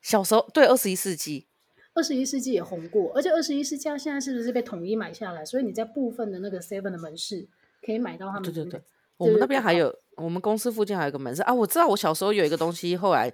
[0.00, 1.46] 小时候对二十一世纪，
[1.92, 5.44] 二十一世纪也红过，而且二十一世纪现在是不是被统一买下来？
[5.44, 7.48] 所以你在部分的那个 Seven 的门市
[7.84, 8.42] 可以买到他们。
[8.44, 8.82] 对对对，
[9.18, 11.52] 我们那边还有，我们公司附近还有一个门市啊。
[11.52, 13.32] 我知道我小时候有一个东西，后来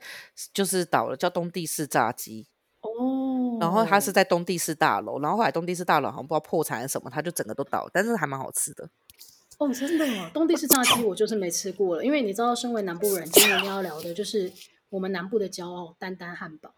[0.52, 2.48] 就是倒了，叫东地市炸鸡。
[2.81, 3.59] 哦。
[3.61, 8.88] 然后它是在东地市大楼，然后后来东地市大楼好像不知道破产还是什么，它就整个都倒了，但是还蛮好吃的。
[9.59, 14.52] 哦，真的啊，东地市炸鸡我就是没吃过了，因为你知道，身为南部人，今天要聊的就是。
[14.90, 16.75] 我们南部的骄傲，丹丹汉堡。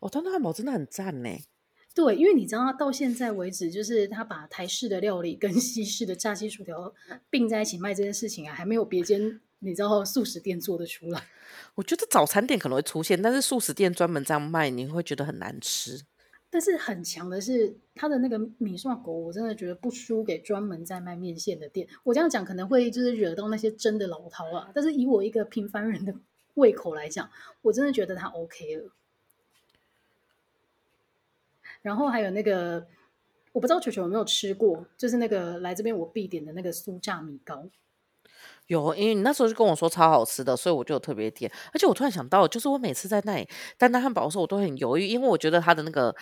[0.00, 1.30] 哦，丹丹汉堡真的很赞呢。
[1.94, 6.92] 对，因为你知道，他到现在为止，就是他把台式的料理跟西式的炸鸡薯条
[7.30, 11.22] 并在一起卖这件事情啊，还没有别间你知道素食店做得出来。
[11.76, 16.02] 我觉得早餐店可能会出现，但是素食店专门这样卖，你会觉得很难吃。
[16.50, 21.86] 但是很强的是，他的那个米蒜狗，我真的觉得不输给专门在卖面线的店。
[22.02, 26.12] 我这样讲可能会就是惹到那些真的老饕啊，但是以我一个平凡人的。
[26.54, 27.30] 胃口来讲，
[27.62, 28.90] 我真的觉得它 OK 了。
[31.82, 32.86] 然后还有那个，
[33.52, 37.68] 我不知道球球有没有吃过，就是那个来这边我必点的那个酥炸米糕。
[38.68, 41.52] 有，因为你那时候就跟我说超好吃的，所以我就特别点。
[41.74, 46.14] 而且我突然想到，就是我每次在那里丹丹汉堡的时候，我都很犹豫，因为我觉得它的那个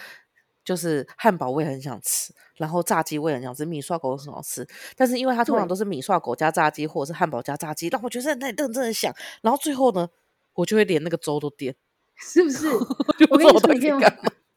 [0.64, 4.66] 就是汉堡我也很想吃，然后炸鸡我也很想吃，米刷狗很好吃。
[4.96, 10.08] 但是因为它通常都是米刷狗加炸鸡，或者是汉堡加炸鸡，让我觉得在那里认真的想，然后最后呢？
[10.54, 11.74] 我就会连那个粥都点，
[12.16, 12.66] 是不是？
[13.30, 14.00] 我跟你说，你可以用，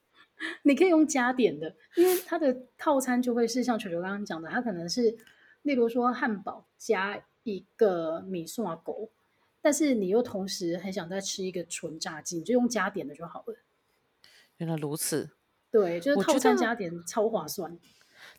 [0.63, 5.15] 你可以用加点的，因为它的套餐就会是像球球刚刚讲的，它可能是，
[5.63, 9.11] 例如说汉堡加一个米蒜狗，
[9.61, 13.55] 但是你又同时很想再吃一个纯炸鸡，你就用加点的就好了。
[14.57, 15.31] 原来如此，
[15.71, 17.77] 对，就是套餐加点超划算。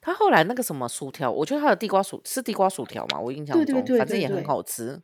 [0.01, 5.01] 他后来那个什么薯条，我觉得他的地瓜薯是地瓜薯条嘛，我印象中，对对对对对，反正也很好吃。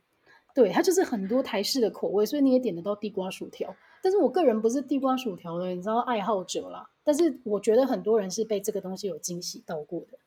[0.53, 3.75] 对，它就是很多台式的口味，所以你也点得到地瓜薯条。
[4.01, 6.89] 但是我个人不是地瓜薯条的，你知道爱好者啦。
[7.03, 10.17] 但是我觉得很多人是被这个东西有惊喜到过的。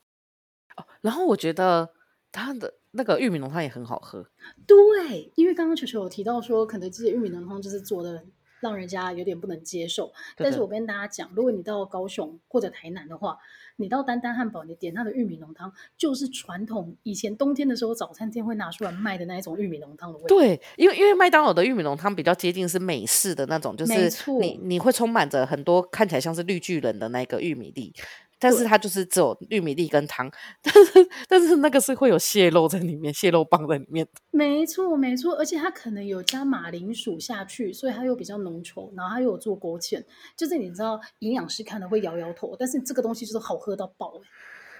[0.76, 1.90] 哦，然后我觉得
[2.32, 4.26] 它的那个玉米浓汤也很好喝。
[4.66, 8.24] 对，因为刚刚球球有提到说，肯德基的玉米浓汤就是做的。
[8.58, 13.36] 让人家有点不能接受，但是我跟大家讲，如果你到高雄或者台南的话，
[13.76, 20.28] 你到丹丹汉堡，你点它的玉米浓汤，就是传统以前冬天的时候早餐店会拿出来卖的那一种玉米浓汤的味道。
[20.28, 24.10] 对，因为因为麦当劳的玉米浓汤比较接近是美式的那种，就是
[24.40, 27.92] 你你会充满着很多看起来像是绿巨人的那个玉米粒。
[28.38, 30.30] 但是它就是只有玉米粒跟汤，
[30.62, 34.06] 但是但是那个是会有蟹肉在里面，蟹肉棒在里面。
[34.30, 40.04] 没错没错，而且它可能有加马铃薯下去，所以它又比较浓稠，然后它又有做勾芡，
[40.36, 44.20] 就是你知道营养师看了会摇摇头，但是这个东西就是好喝到爆。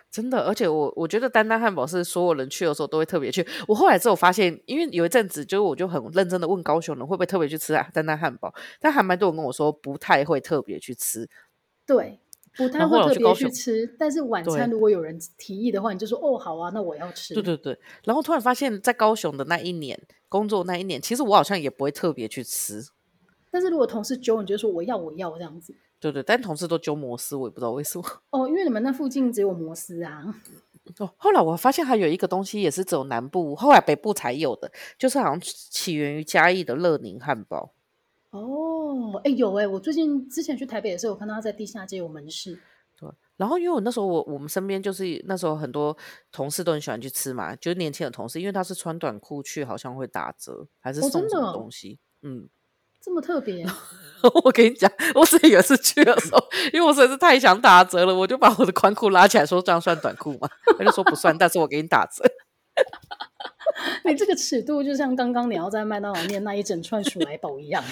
[0.09, 3.47] 真的，而且我我觉得丹丹汉堡是所有人去的时候都会特别去。
[3.67, 11.29] 我后来之后发现，因为有一阵子就是我就很认真的问高雄人会不会特别去吃丹丹汉堡，但还蛮多人跟我说不太会特别去吃。
[11.85, 12.21] 对。
[12.57, 13.87] 不太会特别去吃。
[13.99, 17.35] 但是晚餐如果有人提议的话，你就说哦，好啊，那我要吃。
[17.35, 17.79] 对对对。
[18.05, 22.83] 然后突然发现，在高雄的那一年工作那一年，其实我好像也不会特别去吃。
[23.51, 25.75] 但是如果同事揪，你就说我要我要这样子。
[25.99, 28.05] 对对，但同事都揪摩斯，我也不知道为什么。
[28.31, 30.35] 哦，因为你们那附近只有摩斯啊。
[30.99, 37.73] 哦，后来我发现还有一个东西也是只有南部，后来北部才有的，就是好像起源于嘉义的乐宁汉堡。
[38.37, 42.59] 哦，哎有哎，我最近之前去台北的时候，我看到他在地下街有门市。
[42.99, 45.97] 对，然后因为我那时候我我们身边就是那时候很多
[46.33, 52.49] 同事都很喜欢去吃嘛，就是年轻的同事，因为他是穿短裤去，好像会打折，还是送什么东西，哦、嗯。
[52.99, 53.65] 这么特别，
[54.43, 60.49] 我跟你讲，我自己有一次去的时候，因为我实在是太想打折了，我就把我的宽裤拉起来，说这样算短裤吗？
[60.77, 62.25] 他就说不算，但是我给你打折。
[64.05, 67.83] 你这个尺度就像刚刚你要在麦当劳念那一整串鼠来宝一样。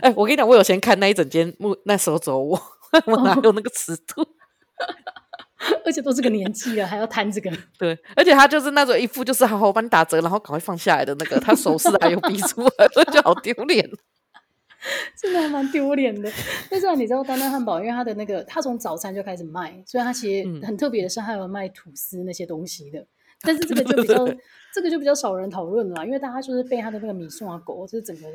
[0.00, 2.60] 哎，我跟你讲，我有先看那一整间，那时候走我，
[3.06, 4.26] 我哪有那个尺度？
[5.84, 7.50] 而且都这个年纪了，还要谈这个。
[7.78, 13.88] 对，而且他就是那种一副就是好好帮你打折，然后赶快放下来的那个，他手势还有逼出来， 所以就好丢脸。
[15.20, 16.30] 真的还蛮丢脸的。
[16.70, 23.04] 但是啊，你知道丹丹汉堡，因为他的那个，他从早餐就开始卖，所以他其实很特别的是，他有卖吐司那些东西的。
[23.42, 24.26] 但是这个就比较，
[24.74, 28.28] 这个就比较少人讨论了，因为大家就是被他的那个米送啊狗，就是整个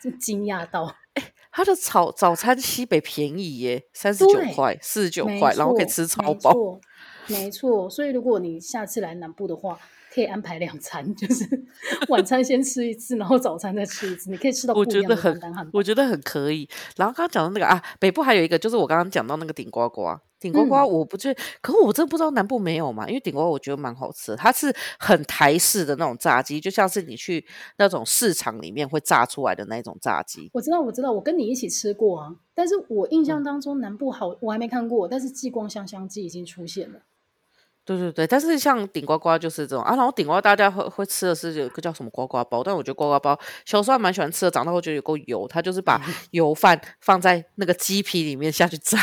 [0.00, 0.84] 就惊讶到。
[1.14, 6.52] 哎，他的早早餐西北便宜耶，三十九块、四十九块，然后可以吃超饱。
[7.26, 9.78] 没错，所以如果你下次来南部的话。
[10.12, 11.44] 可以安排两餐， 就是
[12.08, 14.30] 晚餐先吃一次，然后早餐再吃一次。
[14.30, 16.68] 你可以吃到不一样的丹丹汉，我觉得很可以。
[16.96, 23.06] 然后刚刚讲的那个啊，北部还有一个，就是我刚刚讲到那个顶呱呱，顶呱呱，我不觉得，嗯、可是我真的不知道南部没有嘛？
[23.08, 27.44] 因为顶呱呱我觉得蛮好吃的，它是很台式的那种炸鸡，就像是你去
[27.76, 30.50] 那种市场里面会炸出来的那种炸鸡。
[30.54, 32.34] 我知道，我知道，我跟你一起吃过啊。
[32.54, 37.00] 但是我印象当中南部好，我还没看过，但是继光香香鸡已经出现了。
[37.96, 45.98] 对对对，但是像顶呱呱就是这种啊，然后顶呱呱大家会会吃的是有个叫什么呱呱包，但我觉得呱呱包小时候还蛮喜欢吃的，长大后觉得有够油，它就是把
[46.32, 48.98] 油饭放在那个鸡皮里面下去炸。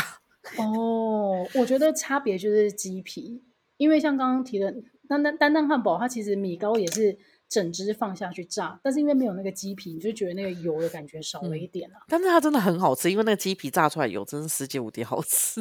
[0.56, 3.42] 哦，我觉得差别就是鸡皮，
[3.76, 4.72] 因为像刚刚提的
[5.08, 7.18] 丹丹丹丹汉堡，它其实米糕也是
[7.48, 11.98] 整只放下去炸，但是因为没有那个鸡皮，你就觉得那个油的感觉少了一点啊。
[11.98, 15.60] 嗯，但是它真的很好吃，因为那个鸡皮炸出来油真是世界无敌好吃。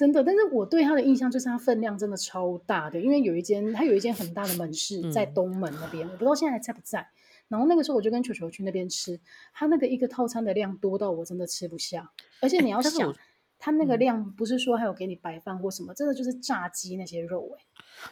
[0.00, 7.06] 真的，但是我对它的印象就是它分量真的超大的，因为有一间它有一间很大的门市在东门那边，嗯、我不知道现在还在不在。
[7.48, 9.20] 然后那个时候我就跟球球去那边吃，
[9.52, 13.14] 它那个一个套餐的量多到我真的吃不下，而且你要想，
[13.58, 17.62] 它那个量不是说还有给你白饭或什么，真的就是炸鸡那些肉哎。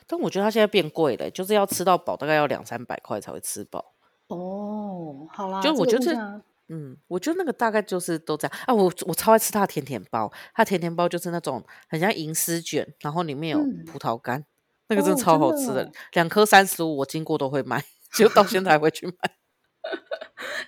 [0.06, 3.94] 但我觉得它现在变贵了，就是要吃到饱大概要两三百块才会吃饱。
[4.26, 6.42] 哦，好啦，就我觉得。
[6.70, 8.74] 嗯，我觉得那个大概就是都这样啊。
[8.74, 14.44] 我我超爱吃它的甜甜包，它甜甜包就是那种很像银丝卷，然后里面有葡萄干，嗯、
[14.88, 19.14] 那个真的超好吃的，两颗三十五，我经过都会买，就到现在还会去买。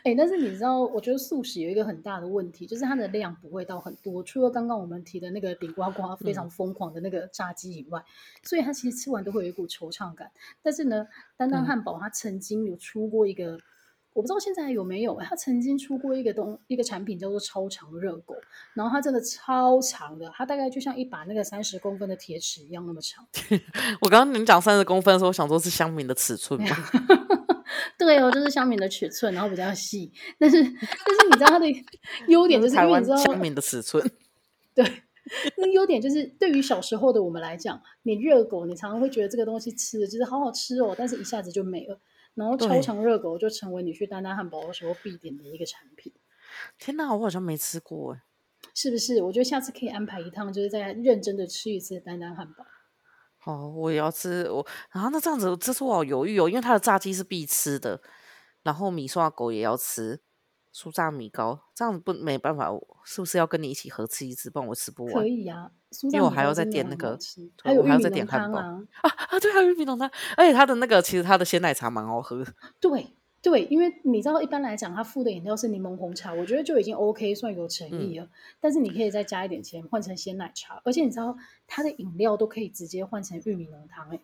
[0.02, 8.04] 哎、欸，但是你知道，我觉得素食有一个很大的问题，就是它的量不会到很多，除了刚刚我们提的那个顶呱呱非常疯狂的那个炸鸡以外，嗯、
[8.42, 10.30] 所以它其实吃完都会有一股惆怅感。
[10.62, 13.58] 但是呢，丹丹汉堡它曾经有出过一个。
[14.12, 18.34] 我不知道现在还有没有，他曾经出过一个东一个产品叫做超长热狗，
[18.74, 23.24] 然后它真的超长的，它大概就像一把那个三十公分的铁尺一样那么长。
[24.02, 26.76] 我刚刚你讲三十公分的时候，我想说是香米的尺寸吗？
[27.96, 30.10] 对哦，就是香米的尺寸，然后比较细。
[30.38, 31.66] 但是但是你知道它的
[32.26, 34.04] 优点 就是因为你知道香米的尺寸。
[34.74, 34.84] 对，
[35.56, 42.00] 那优点就是对于小时候的我们来讲，你热狗你常常会觉得这个东西吃的就是好好吃哦，但是一下子就没了。
[42.34, 46.12] 然后超长热狗就成为你去丹丹汉堡的时候必点的一个产品。
[46.78, 48.22] 天哪，我好像没吃过哎，
[48.74, 49.22] 是不是？
[49.22, 52.64] 我觉得下次可以安排一趟，就是再认真的吃一次丹丹汉堡。
[53.38, 54.66] 好，我也要吃我。
[54.92, 58.00] 然后那这样子，这次我好犹豫哦，因为它的炸鸡是必吃的，
[58.62, 60.20] 然后米刷狗也要吃。
[60.72, 62.70] 酥炸米糕这样子不没办法，
[63.04, 64.50] 是不是要跟你一起合吃一次？
[64.50, 65.14] 不然我吃不完。
[65.14, 65.70] 可以啊，
[66.02, 67.18] 因为我还要再点那个，
[67.62, 69.40] 还有我还要再点汉堡啊啊！
[69.40, 72.44] 对，还有玉米浓汤，而且它的那个其实它的鲜奶茶蛮好喝。
[72.80, 78.24] 对对，因为你知道一般来讲，它附的饮料是柠檬红茶，我觉得就已经 OK，算有诚意了。
[78.26, 84.20] 嗯、但是你可以再加一点钱换成鲜奶茶，而且你知道它的饮料都可以直接换成玉米浓汤哎！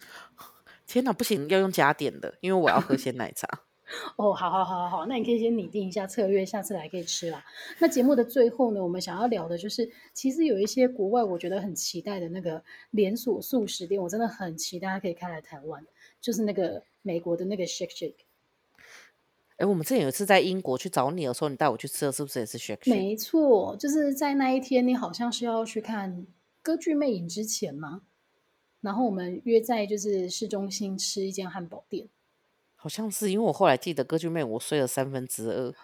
[0.86, 3.46] 天哪，不行，要用加点的，因为我要喝鲜奶茶。
[4.16, 7.44] 哦，好好好好好，那你可以先拟定一下策略，下次来可以吃啦。
[7.78, 15.84] 那节目的最后呢，我们想要聊的就是，其实有一些国外我觉得很期待的那个连锁素食店，我真的很期待它可以开来台湾，
[16.20, 18.14] 就是那个美国的那个 Shake Shake。
[19.58, 22.90] 哎，我们之前有一次在英国去找你的时候，你带我去吃的是不是也是 Shake Shake？
[22.90, 26.26] 没错，就是在那一天，你好像是要去看
[26.60, 28.02] 歌剧魅影之前吗？
[28.80, 32.08] 然后我们约在就是市中心吃一间汉堡店。
[32.86, 35.74] 好像是，因为我后来记得歌剧魅影，我睡了三分之二。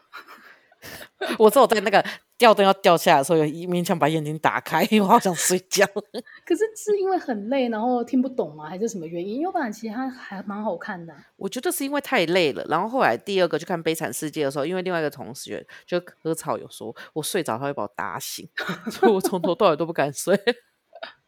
[1.36, 2.04] 我只有在那个
[2.38, 5.84] 吊灯要掉下来的时候，有一勉强把眼睛打开，因为我好想睡觉。
[6.46, 8.68] 可是是因为很累，然后听不懂吗？
[8.68, 9.38] 还是什么原因？
[9.40, 11.12] 因为不然其实它还蛮好看的。
[11.34, 12.64] 我觉得是因为太累了。
[12.68, 18.48] 然后后来第二个去看《悲惨世界》的时候，因为另外一个同学就割草有说，我睡着他会把我打醒，
[18.92, 20.40] 所以我从头到尾都不敢睡。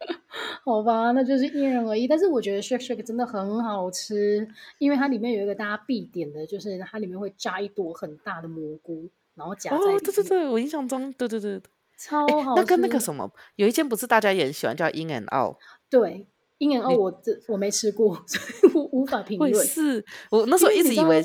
[0.65, 2.07] 好吧，那就是因人而异。
[2.07, 4.47] 但是我觉得 Shake shake 真的很好吃，
[4.79, 9.09] 因为它里面有一个大家必点的，就是它里面会炸一朵很大的蘑菇。
[9.35, 11.61] 然后夹在哦，对对对，我印象中，对对对，
[11.99, 12.61] 超好吃。
[12.61, 15.57] 那跟那个什么，有一间不是大家也很喜欢叫 In and Out？
[15.91, 16.27] 对
[16.59, 19.53] ，In and Out，我这我没吃过，所以我无法评论。
[19.67, 21.21] 是我那时候一直以为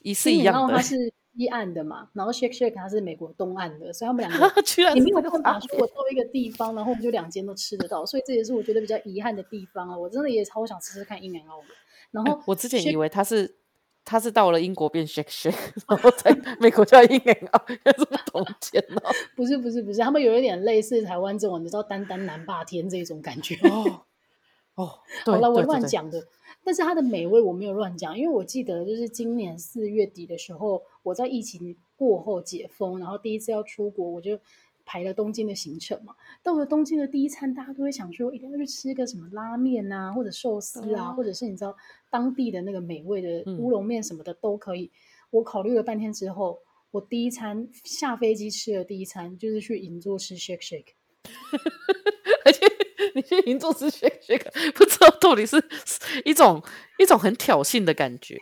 [0.00, 0.74] 一是一样的。
[0.74, 4.52] 它是西岸的嘛，然后 Shake Shake 它是美国东岸的，所以他们两个
[4.94, 9.96] 你没有办法说我到一个地方，然后我们就两间都吃得到，所以这也是我觉得比较遗憾的地方啊！
[9.96, 11.74] 我真的也超想吃吃看 In and Out 的。
[12.10, 13.56] 然后我之前以为它是。
[14.10, 15.54] 他是到了英国变 shake shake，
[15.86, 19.02] 然后在美国叫 and out，有什么同间呢？
[19.36, 24.00] 不是不是不是，他们有一点类似台湾这种，你知道丹丹南霸天这种感觉哦。
[24.76, 26.24] 哦，好了，我乱讲的，
[26.68, 34.38] 但是它的美味我没有乱讲，因为我记得就是今年四月底的时候，我在疫情过后解封，然后第一次要出国，我就。
[34.90, 41.76] 排了东京的行程嘛，到了东京的第一餐，大家都会想说一定要去吃个什么拉面啊，或者寿司啊，或者是你知道
[42.08, 44.84] 当地的那个美味的乌龙面什么的都可以。
[44.84, 44.90] 嗯、
[45.32, 46.58] 我考虑了半天之后，
[46.90, 50.94] 我第一餐下飞机吃的第一餐就是去银座吃 shake shake，
[53.20, 55.62] 你去银座吃 shake shake，不知道到底是
[56.24, 56.62] 一种
[56.98, 58.40] 一种很挑衅的感觉，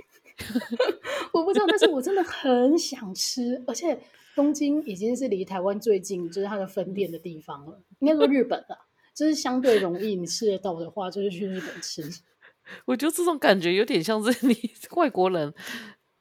[1.32, 3.98] 我不知道，但是我真的很想吃，而且。
[4.36, 7.80] 东京已经是离台湾最近，就是它的分店的地方了。
[8.00, 8.76] 应该说日本啊，
[9.14, 12.02] 就是相对容易你吃得到的话，就是去日本吃。
[12.84, 14.54] 我觉得这种感觉有点像是你
[14.90, 15.54] 外国人，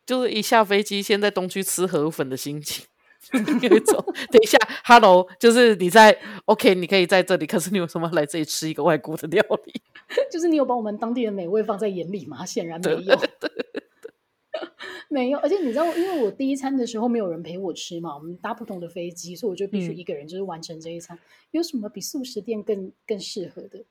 [0.06, 2.86] 就是一下飞机先在东区吃河粉的心情，
[3.62, 9.82] 有一种等一下，Hello，就是你在 OK，你可以在这里，可是你为什么来这里吃一个外国的料理？
[10.32, 12.46] 就是你有把我们当地的美味放在眼里吗？
[12.46, 13.20] 显然没有。
[15.08, 21.16] 没有，而且你知道，因为我第一餐的时候没有人陪我吃嘛，我们搭不同的飞机，所以我就必须一个人就是完成这一餐。
[21.16, 21.20] 嗯、
[21.52, 23.86] 有什么比素食店更更适合的？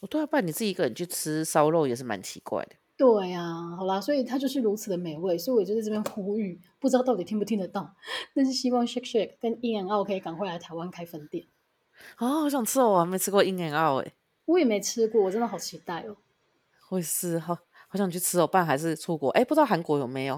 [0.00, 2.76] 我都要，不然你自己一个人去吃烧肉也是蛮奇怪的。
[2.96, 7.92] 对啊，好啦，所以它就是如此的美味，所以我就在这边呼吁，不知道到底听不听得到，
[8.34, 11.46] 但是希望 Shake Shake 跟 In and Out 可以赶快来台湾开分店。
[12.16, 14.12] 啊、哦，好想吃哦，我还没吃过 In and Out 哎，
[14.44, 16.16] 我也没吃过，我真的好期待哦。
[16.88, 17.54] 会是好，
[17.88, 20.36] 好想去吃哦，不然还是出国哎，不知道韩国有没有。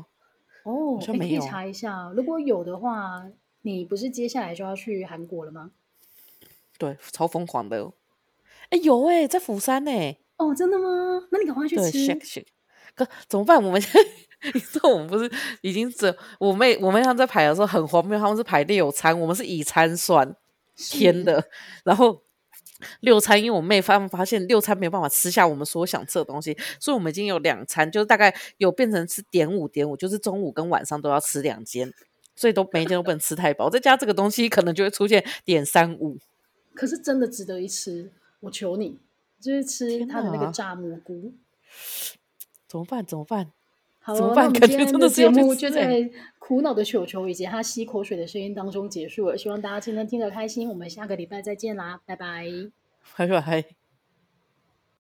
[0.62, 3.26] 哦，你可以查一下，如果有的话，
[3.62, 5.72] 你不是接下来就要去韩国了吗？
[6.78, 7.82] 对，超疯狂的。
[7.82, 7.92] 哦
[8.70, 9.90] 哎，有哎，在釜山呢。
[10.36, 11.26] 哦，真的吗？
[11.30, 11.82] 那你赶快去吃。
[11.82, 12.44] Shake。
[12.94, 13.62] 可怎么办？
[13.62, 15.30] 我们现在， 你说我们不是
[15.60, 16.16] 已经这？
[16.38, 20.34] 我妹我妹他们在排的时候很荒谬，他们是排六餐，我们是以餐算
[20.76, 21.48] 天的，
[21.84, 22.22] 然后。
[23.00, 31.90] 六餐，因为我妹发发现六餐没有办法吃下我们所想吃的东西，所以我们已经有两餐，就是大概有变成吃点五点五，就是中午跟晚上都要吃两间，
[32.34, 33.70] 所以都每一间都不能吃太饱。
[33.70, 36.18] 再加这个东西，可能就会出现点三五。
[36.74, 38.98] 可是真的值得一吃，我求你，
[39.46, 41.32] 就是吃他的那个炸蘑菇。
[42.68, 43.06] 怎么办？
[43.06, 43.50] 怎么办？
[44.00, 44.50] 好，怎么办？
[44.52, 49.38] 那我们今天的节目就在苦恼的球球以及他吸口水的声音当中结束了。
[49.38, 50.68] 希望大家今天听得开心。
[50.68, 52.44] 我们下个礼拜再见啦，拜拜，
[53.16, 53.85] 拜拜。